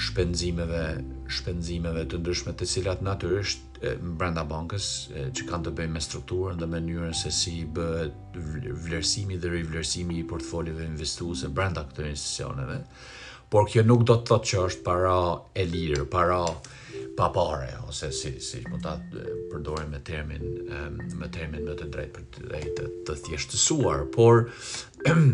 shpenzimeve 0.00 0.84
shpenzimeve 1.30 2.02
të 2.10 2.18
ndryshme 2.22 2.52
të 2.58 2.66
cilat 2.66 3.02
natyrisht 3.06 3.76
brenda 4.20 4.42
bankës 4.50 4.86
që 5.38 5.44
kanë 5.48 5.66
të 5.68 5.72
bëjnë 5.78 5.94
me 5.96 6.00
strukturën 6.04 6.58
dhe 6.60 6.66
mënyrën 6.72 7.14
se 7.16 7.30
si 7.34 7.52
bëhet 7.76 8.38
vlerësimi 8.44 9.38
dhe 9.42 9.52
rivlerësimi 9.54 10.18
i 10.20 10.24
portfolive 10.32 10.82
investuese 10.90 11.48
brenda 11.56 11.84
këtyre 11.90 12.10
institucioneve 12.16 12.80
por 13.50 13.66
kjo 13.66 13.82
nuk 13.86 14.04
do 14.06 14.14
të 14.16 14.28
thotë 14.30 14.48
që 14.50 14.60
është 14.68 14.84
para 14.86 15.14
e 15.58 15.64
lirë, 15.66 16.04
para 16.12 16.42
pa 17.18 17.26
pare, 17.34 17.72
ose 17.90 18.12
si, 18.14 18.30
si 18.40 18.60
që 18.62 18.70
mund 18.70 18.86
po 18.86 18.92
të 19.10 19.24
përdojnë 19.50 19.88
me 19.90 19.98
termin, 20.06 20.44
me 21.18 21.28
termin 21.34 21.66
më 21.66 21.74
të 21.80 21.88
drejtë 21.96 22.12
për 22.16 22.28
të, 22.36 22.44
drejt, 22.52 22.82
të, 23.08 23.16
thjeshtësuar, 23.26 24.04
por 24.14 24.44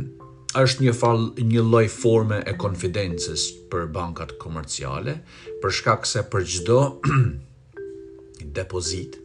është 0.64 0.86
një 0.86 0.96
fal 0.96 1.26
një 1.52 1.64
lloj 1.68 1.84
forme 1.92 2.40
e 2.40 2.56
konfidencës 2.64 3.44
për 3.70 3.90
bankat 3.94 4.32
komerciale, 4.42 5.18
për 5.62 5.76
shkak 5.82 6.08
se 6.08 6.24
për 6.32 6.48
çdo 6.56 6.80
depozit 8.56 9.20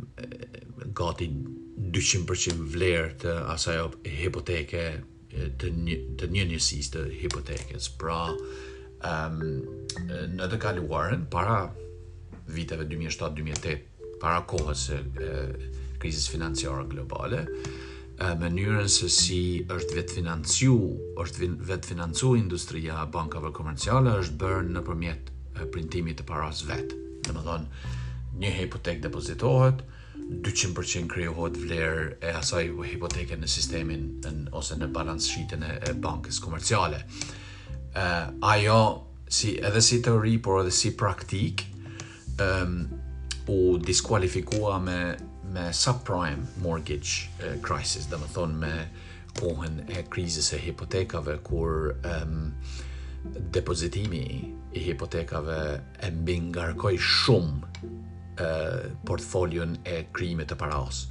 gati 0.96 1.28
200% 1.30 2.66
vlerë 2.72 3.12
të 3.22 3.34
asaj 3.52 3.76
hipoteke 4.20 4.82
të 5.60 5.68
një, 5.76 5.96
të 6.18 6.28
një 6.34 6.44
njësis 6.52 6.88
të 6.94 7.04
hipotekës. 7.22 7.86
Pra, 8.00 8.18
um, 9.10 9.36
në 10.34 10.48
të 10.50 10.58
kaluarën, 10.60 11.26
para 11.30 11.70
viteve 12.48 12.86
2007-2008, 12.88 13.76
para 14.20 14.40
kohës 14.48 14.86
e, 14.92 14.98
e 14.98 15.96
krizis 16.00 16.26
financiarë 16.32 16.86
globale, 16.90 17.44
e, 17.46 18.30
mënyrën 18.42 18.88
se 18.88 19.08
si 19.12 19.40
është 19.68 19.98
vetë 20.00 20.18
financu, 20.20 20.74
është 21.22 21.48
vetë 21.70 21.92
financiu 21.94 22.34
industria 22.40 23.04
bankave 23.06 23.52
komerciale, 23.52 24.18
është 24.24 24.36
bërë 24.42 24.68
në 24.78 24.84
përmjet 24.88 25.32
printimit 25.68 26.20
të 26.20 26.26
paras 26.28 26.62
vetë. 26.68 26.98
Dhe 27.26 27.34
më 27.36 27.42
thonë, 27.46 27.88
një 28.40 28.52
hipotek 28.60 29.00
depozitohet, 29.04 29.82
200% 30.44 31.08
krijohet 31.10 31.56
vlerë 31.58 32.04
e 32.22 32.32
asaj 32.38 32.68
hipoteke 32.92 33.36
në 33.40 33.48
sistemin 33.50 34.04
në, 34.22 34.32
ose 34.54 34.76
në 34.78 34.90
balance 34.94 35.26
sheetën 35.32 35.64
e, 35.66 35.72
e 35.90 35.94
bankës 35.98 36.38
komerciale. 36.44 37.02
Ë 37.98 38.06
ajo 38.46 38.78
si 39.30 39.56
edhe 39.64 39.82
si 39.82 40.00
teori 40.02 40.36
por 40.42 40.60
edhe 40.62 40.72
si 40.74 40.92
praktik 40.96 41.64
um, 42.40 42.78
u 43.50 43.76
diskualifikua 43.82 44.76
me 44.78 45.00
me 45.50 45.72
subprime 45.74 46.44
mortgage 46.62 47.26
crisis, 47.64 48.04
dhe 48.06 48.20
më 48.22 48.28
thonë 48.36 48.58
me 48.62 48.74
kohën 49.40 49.80
e 49.96 50.04
krizis 50.06 50.52
e 50.54 50.60
hipotekave 50.62 51.34
kur 51.42 51.88
e 52.06 52.12
um, 52.22 52.36
depozitimi 53.24 54.54
i 54.72 54.80
hipotekave 54.80 55.80
e 56.02 56.10
mbi 56.10 56.38
ngarkoj 56.40 56.94
shumë 56.98 57.68
e, 58.38 58.48
portfolion 59.04 59.76
e 59.84 59.98
krimit 60.12 60.50
të 60.50 60.56
paraos 60.60 61.02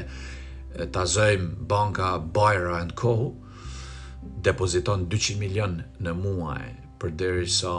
ta 0.95 1.03
zëjmë 1.05 1.67
banka 1.69 2.15
Bajra 2.33 2.85
Co 2.99 3.11
depoziton 4.47 5.05
200 5.11 5.37
milion 5.43 5.83
në 6.01 6.13
muaj 6.23 6.63
për 6.99 7.11
deri 7.19 7.45
sa 7.47 7.75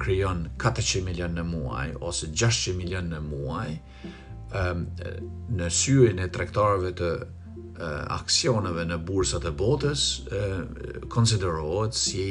kryon 0.00 0.44
400 0.60 1.02
milion 1.04 1.34
në 1.36 1.42
muaj 1.48 1.84
ose 2.08 2.28
600 2.32 2.72
milion 2.76 3.06
në 3.14 3.20
muaj 3.24 3.70
në 5.60 5.68
syrin 5.72 6.20
e 6.22 6.26
trektarëve 6.36 6.90
të 6.98 7.08
uh, 7.20 8.04
aksioneve 8.16 8.84
në 8.90 8.98
bursat 9.08 9.44
e 9.48 9.52
botës 9.60 10.04
konsiderohet 11.16 11.96
si 12.00 12.28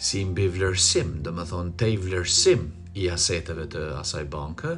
si 0.00 0.22
mbi 0.24 0.46
vlerësim, 0.48 1.10
dhe 1.26 1.32
më 1.36 1.44
thonë 1.50 1.74
te 1.82 1.90
i 1.94 1.96
vlerësim 2.00 2.62
i 3.02 3.10
aseteve 3.12 3.66
të 3.70 3.82
asaj 4.00 4.22
banke, 4.32 4.70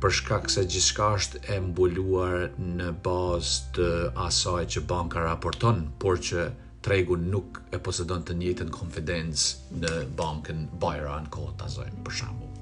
për 0.00 0.14
shkak 0.20 0.46
se 0.54 0.62
gjithka 0.70 1.08
është 1.16 1.40
e 1.56 1.56
mbuluar 1.64 2.36
në 2.62 2.92
bazë 3.02 3.72
të 3.80 3.88
asaj 4.28 4.62
që 4.76 4.84
banka 4.94 5.24
raporton, 5.26 5.82
por 5.98 6.22
që 6.22 6.46
tregun 6.84 7.28
nuk 7.32 7.50
e 7.74 7.78
posedon 7.80 8.22
të 8.28 8.34
njëtën 8.40 8.70
konfidencë 8.74 9.76
në 9.80 9.92
bankën 10.18 10.58
Bajra 10.82 11.16
në 11.24 11.30
kohë 11.32 11.54
të 11.60 11.68
azojnë, 11.70 12.02
për 12.06 12.16
shambu. 12.18 12.48
Um, 12.48 12.54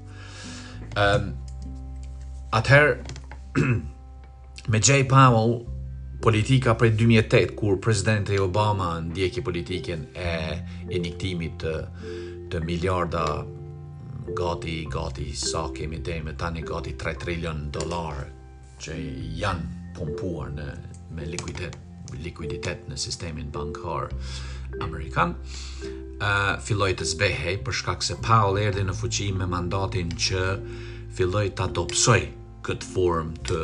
ehm, 1.03 1.29
Atëherë, 2.53 3.57
me 4.71 4.79
Jay 4.89 5.03
Powell, 5.11 5.53
politika 6.23 6.75
për 6.79 6.93
2008, 6.99 7.55
kur 7.59 7.79
President 7.83 8.31
Obama 8.45 8.93
në 9.03 9.17
djeki 9.19 9.43
e 10.15 10.63
iniktimit 10.99 11.57
të, 11.63 11.73
të 12.51 12.61
miljarda 12.67 13.25
gati, 14.39 14.77
gati, 14.93 15.27
sa 15.35 15.65
kemi 15.75 15.99
të 16.05 16.33
tani 16.43 16.61
gati 16.63 16.93
3 17.01 17.17
trilion 17.23 17.65
dolar 17.71 18.23
që 18.81 18.93
janë 19.41 19.97
pumpuar 19.97 20.49
në, 20.59 20.67
me 21.11 21.25
likuitet 21.25 21.75
likuiditet 22.21 22.85
në 22.89 22.97
sistemin 22.99 23.49
bankor 23.55 24.11
amerikan, 24.81 25.35
uh, 26.17 26.55
filloj 26.65 26.91
të 26.99 27.07
zbehej 27.13 27.57
për 27.65 27.77
shkak 27.81 28.05
se 28.05 28.17
Powell 28.25 28.61
erdi 28.67 28.83
në 28.87 28.95
fuqi 28.97 29.29
me 29.37 29.47
mandatin 29.49 30.11
që 30.27 30.43
filloj 31.15 31.47
të 31.57 31.67
adopsoj 31.69 32.19
këtë 32.65 32.89
form 32.93 33.33
të 33.49 33.61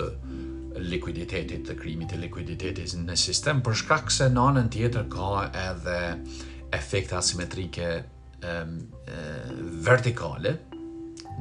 likuiditetit, 0.80 1.66
të 1.68 1.76
krimit 1.80 2.14
të 2.14 2.22
likuiditetit 2.28 2.94
në 3.04 3.16
sistem, 3.20 3.60
për 3.66 3.76
shkak 3.84 4.12
se 4.16 4.30
në 4.32 4.44
anën 4.52 4.70
tjetër 4.72 5.10
ka 5.12 5.30
edhe 5.50 6.00
efekte 6.78 7.18
asimetrike 7.18 7.90
um, 8.46 8.76
vertikale 9.88 10.54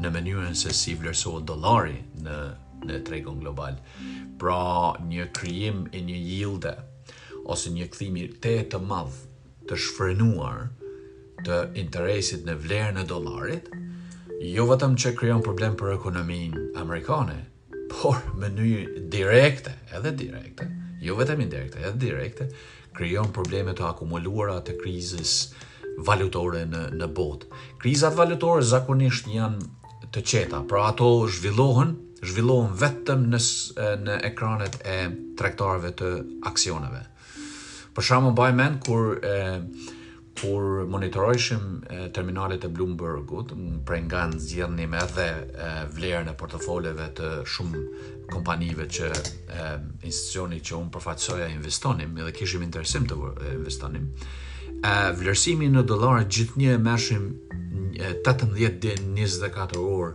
në 0.00 0.10
mënyrën 0.14 0.56
se 0.58 0.72
si 0.74 0.96
vlerësohet 0.98 1.44
dollari 1.52 2.00
në 2.24 2.38
në 2.78 2.96
tregun 3.02 3.40
global. 3.42 3.74
Pra, 4.38 4.94
një 5.02 5.24
krijim 5.34 5.80
e 5.90 5.98
një 5.98 6.14
yielde 6.28 6.76
ose 7.54 7.70
një 7.72 7.86
këthimi 7.92 8.26
te 8.44 8.50
të 8.72 8.78
madhë 8.88 9.68
të 9.68 9.76
shfrenuar 9.84 10.64
të 11.46 11.58
interesit 11.80 12.44
në 12.46 12.56
vlerë 12.64 12.94
në 12.96 13.04
dolarit, 13.08 13.68
jo 14.52 14.66
vetëm 14.68 14.96
që 15.00 15.12
kryon 15.20 15.44
problem 15.46 15.76
për 15.80 15.92
ekonomin 15.94 16.56
amerikane, 16.82 17.36
por 17.94 18.18
më 18.42 18.50
një 18.58 18.82
direkte, 19.14 19.72
edhe 19.96 20.12
direkte, 20.22 20.66
jo 21.06 21.14
vetëm 21.20 21.42
indirekte, 21.46 21.82
edhe 21.88 22.00
direkte, 22.04 22.48
kryon 22.98 23.30
probleme 23.36 23.72
të 23.78 23.86
akumuluara 23.92 24.58
të 24.66 24.74
krizis 24.82 25.32
valutore 26.08 26.64
në, 26.68 26.82
në 27.00 27.08
botë. 27.16 27.48
Krizat 27.82 28.16
valutore 28.18 28.64
zakonisht 28.74 29.28
janë 29.32 30.10
të 30.14 30.24
qeta, 30.32 30.60
pra 30.70 30.84
ato 30.90 31.08
zhvillohen, 31.38 31.94
zhvillohen 32.28 32.74
vetëm 32.82 33.24
në, 33.34 33.40
në 34.08 34.18
ekranet 34.32 34.78
e 34.96 35.00
traktarve 35.38 35.94
të 36.02 36.10
aksioneve. 36.50 37.04
Për 37.98 38.04
shkakun 38.06 38.34
baj 38.38 38.52
mend 38.54 38.76
kur 38.86 39.16
e, 39.26 39.38
kur 40.38 40.84
monitoroishim 40.86 41.80
terminalet 42.14 42.62
e 42.62 42.68
Bloombergut, 42.70 43.50
prej 43.88 43.98
nga 44.06 44.20
zgjidhni 44.38 44.84
me 44.86 45.00
edhe 45.02 45.24
vlerën 45.96 46.30
e 46.30 46.34
portofoleve 46.38 47.08
të 47.18 47.30
shumë 47.56 47.80
kompanive 48.30 48.86
që 48.86 49.08
e, 49.16 49.66
institucioni 50.12 50.60
që 50.62 50.78
un 50.78 50.92
përfaqësoja 50.94 51.50
investonim 51.56 52.14
dhe 52.22 52.30
kishim 52.38 52.62
interesim 52.68 53.10
të 53.10 53.18
investonim, 53.58 54.12
E, 54.78 54.90
vlerësimi 55.18 55.66
në 55.74 55.80
dollar 55.90 56.20
gjithnjë 56.34 56.76
e 56.76 56.78
mëshim 56.78 57.22
18 57.98 58.52
deri 58.54 58.92
24 59.16 59.80
orë 59.80 60.12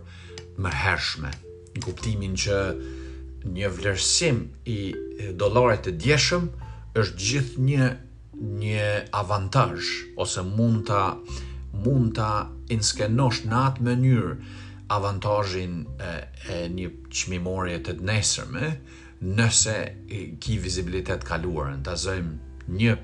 më 0.64 0.70
hershme. 0.82 1.28
Në 1.74 1.82
kuptimin 1.84 2.38
që 2.44 2.60
një 3.58 3.68
vlerësim 3.76 4.38
i 4.72 4.78
dollarit 5.42 5.84
të 5.84 5.92
djeshëm 6.06 6.46
është 6.94 7.28
gjithë 7.28 7.62
një 7.68 7.86
një 8.64 8.86
avantaj 9.20 9.86
ose 10.24 10.42
mund 10.48 10.84
ta 10.88 11.00
mund 11.86 12.12
ta 12.18 12.28
inskenosh 12.74 13.40
në 13.50 13.56
atë 13.68 13.86
mënyrë 13.88 14.34
avantazhin 14.94 15.72
e, 15.98 16.10
e 16.54 16.56
një 16.70 16.90
qmimorje 17.16 17.78
të 17.86 17.94
nesërme, 18.10 18.68
nëse 19.40 19.74
ki 20.44 20.58
vizibilitet 20.62 21.24
kaluarën, 21.26 21.80
të 21.86 21.94
zojmë 22.02 22.74
një 22.78 22.94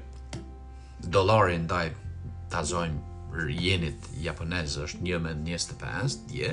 dolarin 1.16 1.64
daj 1.70 1.84
të 2.52 2.62
zojmë 2.72 3.48
jenit 3.62 4.06
japonez 4.22 4.76
është 4.86 5.02
një 5.06 5.20
me 5.26 5.34
25, 5.48 6.18
dje, 6.30 6.52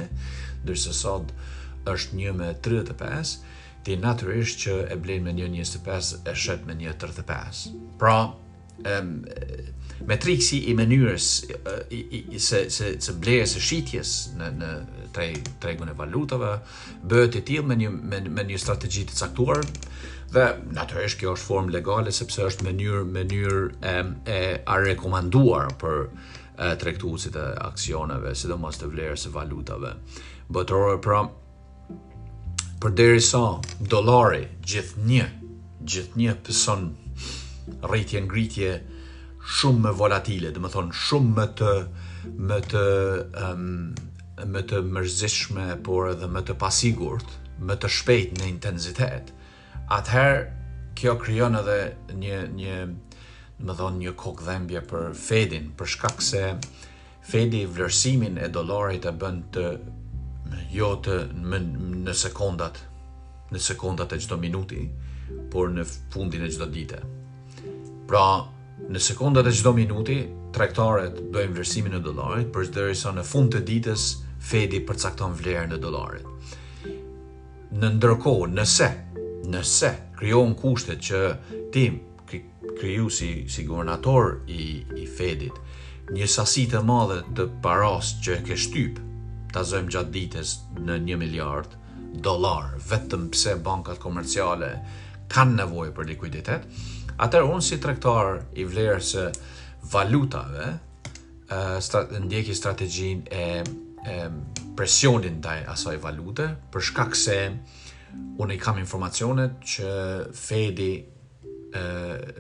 dërse 0.68 0.96
sot 1.04 1.34
është 1.94 2.22
një 2.22 2.34
me 2.42 2.50
35, 2.66 3.36
ti 3.88 3.96
natyrisht 4.02 4.60
që 4.66 4.74
e 4.92 4.98
blen 5.00 5.24
me 5.24 5.32
1.25 5.32 6.28
e 6.28 6.34
shet 6.36 6.66
me 6.68 6.76
1.35. 6.76 7.62
Pra, 8.00 8.16
em, 8.86 9.14
um, 9.24 9.70
metriksi 10.08 10.60
i 10.70 10.74
mënyrës 10.78 11.28
i, 11.96 12.02
i, 12.20 12.40
se 12.44 12.66
se 12.70 12.90
se 13.02 13.16
blerjes 13.18 13.54
së 13.56 13.62
shitjes 13.68 14.12
në 14.38 14.50
në 14.60 14.68
tre 15.16 15.26
tregun 15.64 15.90
e 15.90 15.96
valutave 15.98 16.50
bëhet 17.14 17.40
i 17.40 17.42
tillë 17.48 17.66
me 17.72 17.78
një 17.80 17.94
me, 18.12 18.20
me 18.36 18.44
një 18.52 18.60
strategji 18.62 19.06
të 19.10 19.18
caktuar 19.24 19.64
dhe 20.36 20.44
natyrisht 20.78 21.18
kjo 21.24 21.34
është 21.38 21.48
formë 21.50 21.74
legale 21.80 22.14
sepse 22.20 22.46
është 22.52 22.68
mënyrë 22.70 23.02
mënyrë 23.16 23.64
e, 23.94 23.96
e 24.36 24.38
a 24.62 24.78
rekomanduar 24.86 25.72
për 25.82 26.00
e, 26.04 26.72
e 26.76 27.50
aksioneve, 27.72 28.36
sidomos 28.44 28.78
të 28.84 28.92
vlerës 28.94 29.26
së 29.28 29.34
valutave. 29.34 29.96
bëtërore, 30.54 31.02
pra 31.02 31.24
për 32.78 32.92
deri 32.94 33.22
sa 33.26 33.40
dolari 33.90 34.44
gjithë 34.70 35.04
një, 35.10 35.28
gjithë 35.90 36.20
një 36.22 36.34
pëson 36.46 36.84
rritje 37.90 38.20
ngritje 38.28 38.74
shumë 39.58 39.82
me 39.86 39.94
volatile, 39.98 40.52
dhe 40.54 40.62
më 40.62 40.72
thonë 40.76 41.00
shumë 41.06 41.34
më 41.40 41.46
të, 41.62 41.72
më 42.52 42.60
të, 42.72 42.84
um, 43.48 43.96
më 44.54 44.62
të 44.70 44.82
mërzishme, 44.94 45.66
por 45.88 46.12
edhe 46.12 46.30
më 46.30 46.44
të 46.50 46.58
pasigurt, 46.62 47.34
më 47.68 47.80
të 47.82 47.92
shpejt 47.98 48.38
në 48.38 48.52
intenzitet, 48.52 49.34
atëherë 49.98 50.44
kjo 50.98 51.16
krijon 51.24 51.58
edhe 51.64 51.80
një, 52.22 52.44
një, 52.60 52.78
të 53.64 53.78
thonë 53.80 54.04
një 54.04 54.14
kokë 54.22 54.48
dhembje 54.52 54.84
për 54.92 55.08
fedin, 55.18 55.72
për 55.80 55.96
shkak 55.96 56.22
se 56.22 56.44
fedi 57.28 57.66
vlerësimin 57.68 58.38
e 58.40 58.52
dolarit 58.54 59.08
e 59.10 59.16
bënd 59.22 59.50
të 59.56 59.66
jo 60.74 60.92
të 61.06 61.16
në, 61.36 61.62
në 62.08 62.14
sekondat 62.16 62.82
në 63.54 63.60
sekondat 63.64 64.12
e 64.14 64.20
çdo 64.20 64.36
minuti, 64.42 64.82
por 65.52 65.70
në 65.72 65.84
fundin 66.12 66.42
e 66.44 66.50
çdo 66.52 66.66
dite. 66.68 66.98
Pra, 68.10 68.42
në 68.92 69.00
sekondat 69.02 69.48
e 69.48 69.54
çdo 69.56 69.72
minuti, 69.78 70.18
tregtarët 70.56 71.22
bëjnë 71.32 71.56
vlerësimin 71.56 71.96
e 71.96 72.02
dollarit 72.04 72.50
për 72.54 72.70
derisa 72.76 73.14
në 73.16 73.24
fund 73.26 73.56
të 73.56 73.62
ditës 73.70 74.10
Fedi 74.50 74.78
përcakton 74.86 75.32
vlerën 75.40 75.74
e 75.78 75.80
dollarit. 75.80 76.28
Në 77.82 77.88
ndërkohë, 77.96 78.52
nëse 78.56 78.88
nëse 79.50 79.90
krijon 80.20 80.52
kushtet 80.60 81.02
që 81.08 81.22
ti 81.74 81.86
kryu 82.30 83.08
si, 83.12 83.32
si 83.50 83.64
gubernator 83.68 84.38
i, 84.52 84.82
i 85.02 85.08
Fedit, 85.10 85.56
një 86.14 86.28
sasit 86.30 86.76
e 86.78 86.84
madhe 86.86 87.24
të 87.32 87.48
paras 87.66 88.14
që 88.24 88.38
e 88.42 88.44
ke 88.52 88.56
shtypë, 88.62 89.02
tazojmë 89.54 89.94
gjatë 89.94 90.14
ditës 90.16 90.52
në 90.88 90.98
një 91.08 91.18
miliard 91.22 91.76
dolar, 92.26 92.74
vetëm 92.90 93.30
pse 93.34 93.56
bankat 93.64 94.00
komerciale 94.04 94.74
kanë 95.32 95.58
nevojë 95.64 95.94
për 95.98 96.08
likuiditet. 96.12 96.68
Atër, 97.22 97.48
unë 97.52 97.64
si 97.66 97.80
trektar 97.84 98.42
i 98.60 98.64
vlerë 98.70 99.04
së 99.12 99.26
valutave, 99.94 100.70
e, 101.50 102.00
ndjeki 102.24 102.56
strategjin 102.56 103.24
e, 103.26 103.48
e 104.08 104.16
presionin 104.78 105.40
taj 105.44 105.64
asaj 105.74 105.98
valute, 106.04 106.48
për 106.72 106.86
shkak 106.92 107.18
se 107.18 107.38
unë 108.42 108.56
i 108.56 108.60
kam 108.62 108.80
informacionet 108.82 109.58
që 109.74 109.92
fedi 110.38 110.92
e, 110.98 111.84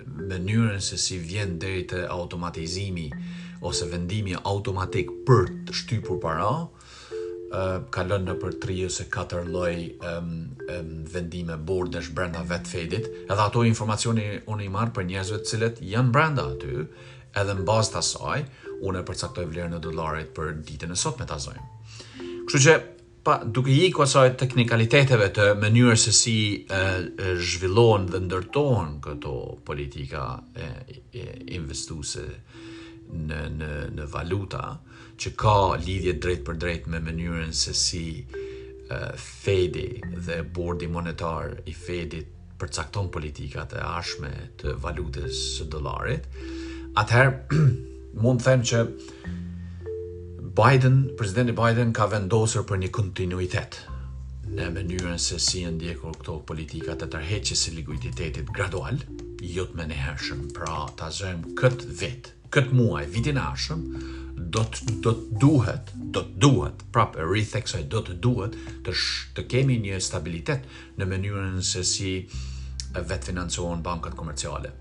mënyrën 0.06 0.80
se 0.84 1.00
si 1.02 1.20
vjen 1.22 1.58
dhejtë 1.62 2.06
automatizimi 2.13 3.10
ose 3.67 3.88
vendimi 3.91 4.36
automatik 4.48 5.12
për 5.28 5.48
të 5.67 5.78
shtypur 5.82 6.22
para, 6.24 6.52
kalon 7.89 8.25
në 8.27 8.33
për 8.41 8.55
3 8.65 8.75
ose 8.89 9.05
4 9.12 9.45
loj 9.47 9.75
um, 10.03 10.33
um, 10.67 10.89
vendime 11.07 11.55
bordesh 11.63 12.10
brenda 12.15 12.41
vetë 12.49 12.69
fedit, 12.71 13.07
edhe 13.31 13.41
ato 13.45 13.63
informacioni 13.63 14.25
unë 14.51 14.65
i 14.65 14.69
marë 14.73 14.93
për 14.97 15.07
njerëzve 15.07 15.39
cilët 15.49 15.79
janë 15.81 16.12
brenda 16.15 16.47
aty, 16.51 16.83
edhe 17.39 17.55
në 17.55 17.63
bazë 17.67 17.91
të 17.93 17.97
asaj, 18.01 18.43
unë 18.83 18.99
e 19.01 19.07
përcaktoj 19.07 19.47
vlerën 19.51 19.73
e 19.73 19.79
dolarit 19.83 20.33
për 20.38 20.53
ditën 20.67 20.91
e 20.93 20.99
sot 20.99 21.19
me 21.21 21.27
tazojmë. 21.29 21.71
Kështu 22.47 22.62
që, 22.65 22.75
pa, 23.27 23.38
duke 23.43 23.71
i 23.73 23.88
kësaj 23.95 24.27
teknikaliteteve 24.41 25.29
të 25.38 25.47
mënyrës 25.62 26.10
e 26.12 26.15
si 26.19 26.38
e, 26.67 26.81
e, 27.07 27.33
zhvillon 27.47 28.10
dhe 28.12 28.21
ndërtohen 28.27 28.99
këto 29.05 29.38
politika 29.67 30.33
e, 30.53 30.69
e 31.15 31.25
investuese 31.60 32.27
në, 33.07 33.39
në, 33.39 33.41
në 33.55 34.03
valuta, 34.03 34.03
në 34.03 34.12
valuta, 34.19 34.63
që 35.17 35.32
ka 35.41 35.53
lidhje 35.82 36.12
drejt 36.21 36.43
për 36.47 36.58
drejt 36.63 36.88
me 36.93 36.99
mënyrën 37.03 37.53
se 37.62 37.73
si 37.77 38.01
uh, 38.30 39.13
fedi 39.17 39.88
dhe 40.27 40.41
bordi 40.56 40.89
monetar 40.93 41.56
i 41.65 41.73
fedit 41.73 42.34
përcakton 42.62 43.10
politikat 43.13 43.73
e 43.77 43.82
ashme 44.01 44.30
të 44.62 44.75
valutës 44.84 45.41
së 45.58 45.67
dollarit. 45.73 46.30
Atëherë 47.01 47.63
mund 48.25 48.41
të 48.41 48.49
them 48.49 48.63
që 48.69 48.86
Biden, 50.58 50.95
presidenti 51.19 51.53
Biden 51.53 51.91
ka 51.93 52.08
vendosur 52.10 52.63
për 52.69 52.80
një 52.84 52.88
kontinuitet 52.99 53.75
në 54.58 54.69
mënyrën 54.73 55.19
se 55.21 55.38
si 55.43 55.62
e 55.67 55.69
ndjekur 55.75 56.15
këto 56.23 56.39
politika 56.49 56.95
të 56.97 57.12
tërheqjes 57.13 57.62
së 57.67 57.75
likuiditetit 57.75 58.49
gradual, 58.58 58.97
jo 59.43 59.65
të 59.69 59.77
menehshëm, 59.77 60.47
pra 60.56 60.88
ta 60.97 61.12
zëjmë 61.13 61.53
kët 61.60 61.84
vit, 61.99 62.32
kët 62.56 62.71
muaj, 62.73 63.03
vitin 63.13 63.38
e 63.38 63.43
ardhshëm, 63.43 63.84
do 64.38 64.62
të 64.71 64.95
do 65.06 65.12
të 65.19 65.39
duhet, 65.41 65.89
do 66.15 66.21
të 66.21 66.38
duhet, 66.43 66.84
prap 66.93 67.15
e 67.17 67.26
ritheksoj 67.26 67.82
do 67.93 68.04
të 68.06 68.17
duhet 68.21 68.58
të 68.86 68.93
sh, 68.93 69.32
të 69.36 69.45
kemi 69.54 69.78
një 69.86 69.97
stabilitet 70.02 70.67
në 70.97 71.08
mënyrën 71.10 71.58
se 71.65 71.84
si 71.84 72.12
vetë 72.93 73.32
financohen 73.32 73.82
bankat 73.86 74.15
komerciale 74.15 74.71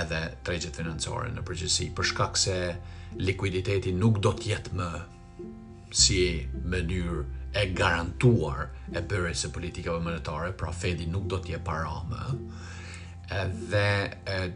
edhe 0.00 0.20
tregjet 0.46 0.76
financiare 0.80 1.28
në 1.34 1.44
përgjithësi 1.46 1.90
për 1.96 2.08
shkak 2.12 2.40
se 2.40 2.56
likuiditeti 3.20 3.92
nuk 3.94 4.18
do 4.24 4.32
të 4.34 4.48
jetë 4.52 4.74
më 4.80 4.88
si 6.04 6.18
mënyrë 6.72 7.22
e 7.60 7.64
garantuar 7.76 8.68
e 8.96 9.00
bërë 9.12 9.32
se 9.34 9.50
politikave 9.54 9.98
monetare, 10.02 10.50
pra 10.56 10.70
fedi 10.72 11.06
nuk 11.10 11.24
do 11.32 11.38
t'je 11.42 11.58
para 11.66 11.96
më, 12.10 12.26
dhe 13.30 13.84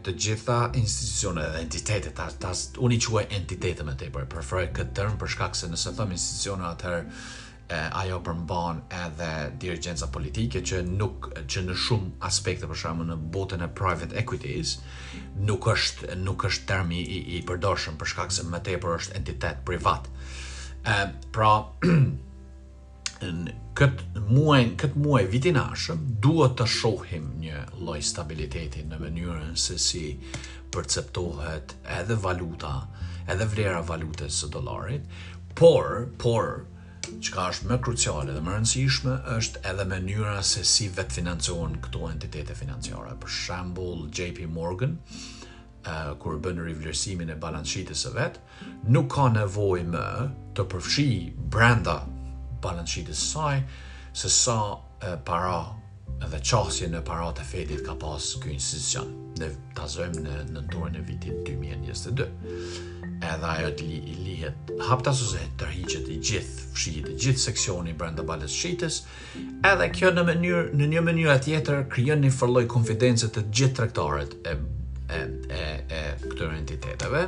të 0.03 0.13
gjitha 0.19 0.57
institucione 0.75 1.45
dhe 1.53 1.61
entitetet, 1.63 2.13
ta, 2.17 2.27
ta, 2.41 2.51
unë 2.83 2.97
i 2.97 2.99
quaj 3.07 3.23
entitete 3.39 3.85
me 3.87 3.93
te, 3.95 4.09
për 4.11 4.27
fërë 4.43 4.71
këtë 4.75 4.95
tërmë, 4.99 5.17
për 5.21 5.31
shkak 5.35 5.55
se 5.55 5.69
nëse 5.71 5.93
thëmë 5.95 6.15
institucione 6.17 6.67
atër, 6.73 7.05
ajo 7.95 8.19
përmban 8.25 8.81
edhe 8.93 9.29
dirigenza 9.61 10.05
politike 10.13 10.59
që 10.69 10.83
nuk 10.89 11.31
që 11.49 11.63
në 11.69 11.77
shumë 11.85 12.11
aspekte 12.27 12.67
për 12.69 12.77
shkak 12.81 12.99
në 13.07 13.17
botën 13.33 13.63
e 13.65 13.71
private 13.79 14.13
equities 14.21 14.75
nuk 15.47 15.65
është 15.73 16.19
nuk 16.21 16.45
është 16.51 16.67
termi 16.75 16.99
i, 17.01 17.17
i 17.39 17.41
përdorshëm 17.47 17.97
për 18.03 18.11
shkak 18.13 18.35
se 18.37 18.45
më 18.51 18.61
tepër 18.67 18.99
është 18.99 19.17
entitet 19.21 19.63
privat. 19.65 20.11
Ë 20.85 20.99
pra 21.33 21.55
në 23.23 23.53
këtë 23.79 24.21
muaj, 24.29 24.61
këtë 24.81 24.99
muaj 25.01 25.21
vitin 25.31 25.57
ashëm, 25.59 26.01
duhet 26.23 26.55
të 26.59 26.65
shohim 26.67 27.27
një 27.39 27.61
loj 27.85 27.99
stabiliteti 28.03 28.83
në 28.89 28.99
mënyrën 28.99 29.55
se 29.61 29.77
si 29.79 30.03
përceptohet 30.73 31.75
edhe 31.99 32.15
valuta, 32.25 32.73
edhe 33.31 33.45
vlera 33.53 33.81
valutës 33.87 34.41
së 34.43 34.49
dolarit, 34.53 35.03
por, 35.55 36.09
por, 36.19 36.65
që 37.05 37.33
ka 37.35 37.47
është 37.53 37.69
më 37.71 37.77
kruciale 37.85 38.33
dhe 38.35 38.41
më 38.43 38.55
rëndësishme, 38.57 39.13
është 39.37 39.63
edhe 39.71 39.85
mënyra 39.93 40.39
se 40.49 40.65
si 40.65 40.89
vetë 40.97 41.19
financohen 41.21 41.79
këto 41.85 42.07
entitete 42.11 42.57
financiare. 42.57 43.15
Për 43.21 43.33
shambull, 43.39 44.09
JP 44.09 44.49
Morgan, 44.51 44.97
uh, 45.85 46.11
kur 46.19 46.39
bënë 46.43 46.65
rivlerësimin 46.65 47.29
e 47.29 47.37
balanshitës 47.45 48.07
e 48.09 48.13
vetë, 48.17 48.73
nuk 48.97 49.13
ka 49.15 49.29
nevoj 49.37 49.83
më 49.93 50.05
të 50.57 50.65
përfshi 50.73 51.09
brenda 51.55 52.01
balance 52.65 52.89
sheet 52.91 53.09
is 53.09 53.19
se 54.13 54.29
sa 54.29 54.79
uh, 55.03 55.17
para 55.23 55.71
dhe 56.31 56.39
qasje 56.47 56.87
në 56.93 57.01
para 57.05 57.27
të 57.35 57.43
fedit 57.45 57.81
ka 57.85 57.93
pas 57.99 58.23
kjo 58.41 58.51
institucion 58.53 59.09
dhe 59.37 59.49
të 59.75 59.87
zëjmë 59.95 60.21
në 60.25 60.35
nëndorën 60.55 60.93
në 60.95 61.01
e 61.01 61.03
vitit 61.09 61.41
2022 61.49 63.25
edhe 63.25 63.49
ajo 63.49 63.71
të 63.79 63.87
li, 63.89 63.99
lihet 64.25 64.71
hap 64.87 65.03
të 65.03 65.11
asuzet 65.11 65.53
të 65.59 65.67
rhiqet 65.73 66.07
i 66.15 66.19
gjith 66.29 66.53
fshijit 66.75 67.09
i 67.13 67.17
gjith 67.25 67.43
seksioni 67.43 67.93
brenda 67.99 68.23
balës 68.29 68.55
shqites 68.61 69.01
edhe 69.73 69.89
kjo 69.97 70.13
në 70.15 70.23
mënyr 70.29 70.71
në 70.79 70.89
një 70.95 71.03
mënyrë 71.09 71.37
tjetër 71.49 71.83
kryon 71.93 72.23
një 72.23 72.33
fërloj 72.37 72.65
konfidencët 72.71 73.35
të 73.37 73.45
gjith 73.55 73.75
trektaret 73.81 74.37
e, 74.47 74.55
e, 75.19 75.19
e, 75.19 75.61
e 75.99 76.03
këtër 76.23 76.57
entiteteve 76.61 77.27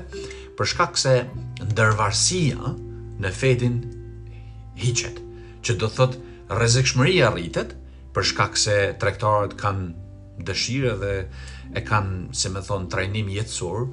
shkak 0.67 0.97
se 0.97 1.15
ndërvarsia 1.67 2.73
në 3.21 3.35
fedin 3.37 3.81
hiqet 4.81 5.23
që 5.63 5.77
do 5.81 5.89
thot 5.91 6.17
rrezikshmëria 6.53 7.31
rritet 7.33 7.73
për 8.15 8.27
shkak 8.31 8.57
se 8.59 8.75
tregtarët 9.01 9.55
kanë 9.59 9.87
dëshirë 10.47 10.93
dhe 11.01 11.13
e 11.77 11.81
kanë, 11.85 12.29
si 12.37 12.51
më 12.53 12.61
thon, 12.67 12.87
trajnim 12.93 13.29
jetësor, 13.33 13.87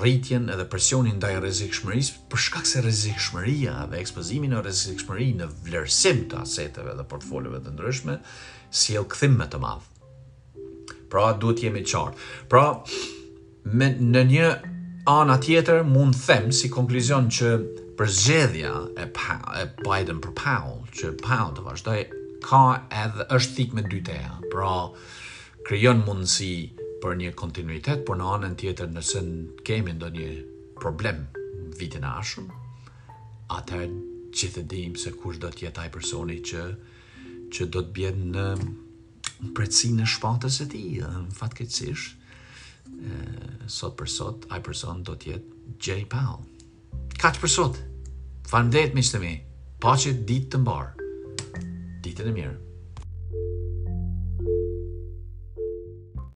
rritjen 0.00 0.48
edhe 0.50 0.64
presionin 0.66 1.20
ndaj 1.20 1.34
rrezikshmërisë 1.38 2.16
për 2.32 2.42
shkak 2.46 2.66
se 2.66 2.80
rrezikshmëria 2.82 3.74
dhe 3.92 4.00
ekspozimi 4.02 4.48
në 4.50 4.62
rrezikshmëri 4.64 5.28
në 5.40 5.50
vlerësim 5.68 6.24
të 6.32 6.40
aseteve 6.42 6.96
dhe 6.98 7.06
portfoleve 7.12 7.60
të 7.62 7.74
ndryshme 7.76 8.16
sjell 8.74 9.06
kthim 9.12 9.38
më 9.38 9.46
të 9.54 9.60
madh. 9.62 9.90
Pra 11.12 11.28
duhet 11.38 11.60
jemi 11.68 11.84
të 11.84 11.92
qartë. 11.92 12.24
Pra 12.50 12.64
me, 13.70 13.92
në 14.00 14.22
një 14.32 14.50
anë 15.12 15.38
tjetër 15.46 15.84
mund 15.86 16.18
të 16.18 16.24
them 16.32 16.50
si 16.56 16.72
konkluzion 16.72 17.30
që 17.30 17.52
përgjedhja 17.98 18.70
e, 18.98 19.06
e 19.06 19.64
Biden 19.86 20.18
për 20.22 20.32
Powell, 20.34 20.78
që 20.98 21.12
Powell 21.22 21.52
të 21.54 21.62
vazhdoj, 21.66 22.00
ka 22.44 22.62
edhe 23.02 23.26
është 23.36 23.54
thik 23.58 23.74
me 23.76 23.84
dy 23.86 24.00
teja, 24.06 24.32
pra 24.52 24.72
kryon 25.68 26.00
mundësi 26.06 26.54
për 27.04 27.16
një 27.20 27.34
kontinuitet, 27.38 28.02
por 28.08 28.18
në 28.18 28.26
anën 28.36 28.58
tjetër 28.60 28.90
nëse 28.96 29.22
në 29.28 29.62
kemi 29.68 29.94
ndo 29.98 30.10
një 30.16 30.28
problem 30.80 31.22
vitin 31.78 32.06
ashëm, 32.08 32.48
atër 33.58 33.86
që 34.34 34.50
të 34.56 34.64
dim 34.72 34.96
se 34.98 35.12
kush 35.14 35.38
do 35.42 35.50
tjetë 35.54 35.84
ai 35.86 35.92
personi 35.94 36.40
që, 36.44 36.64
që 37.54 37.68
do 37.74 37.84
të 37.86 37.94
bjenë 37.96 38.26
në 38.34 39.54
preci 39.54 39.92
në 39.94 40.08
shpatës 40.16 40.58
e 40.64 40.70
ti, 40.72 40.82
në 40.98 41.28
fatke 41.38 41.68
cish, 41.70 42.08
sot 43.70 43.94
për 43.98 44.10
sot, 44.10 44.48
ai 44.52 44.60
person 44.66 45.02
do 45.06 45.14
tjetë 45.22 45.78
Jay 45.86 46.02
Powell. 46.10 46.44
Cakt 47.22 47.36
për 47.42 47.52
sot. 47.54 47.76
Faleminderit 48.50 48.96
mishë 48.98 49.32
pa 49.86 49.94
që 50.04 50.12
ditë 50.32 50.52
të 50.54 50.58
mbar. 50.64 50.90
Ditën 52.08 52.30
e 52.30 52.36
mirë. 52.40 52.63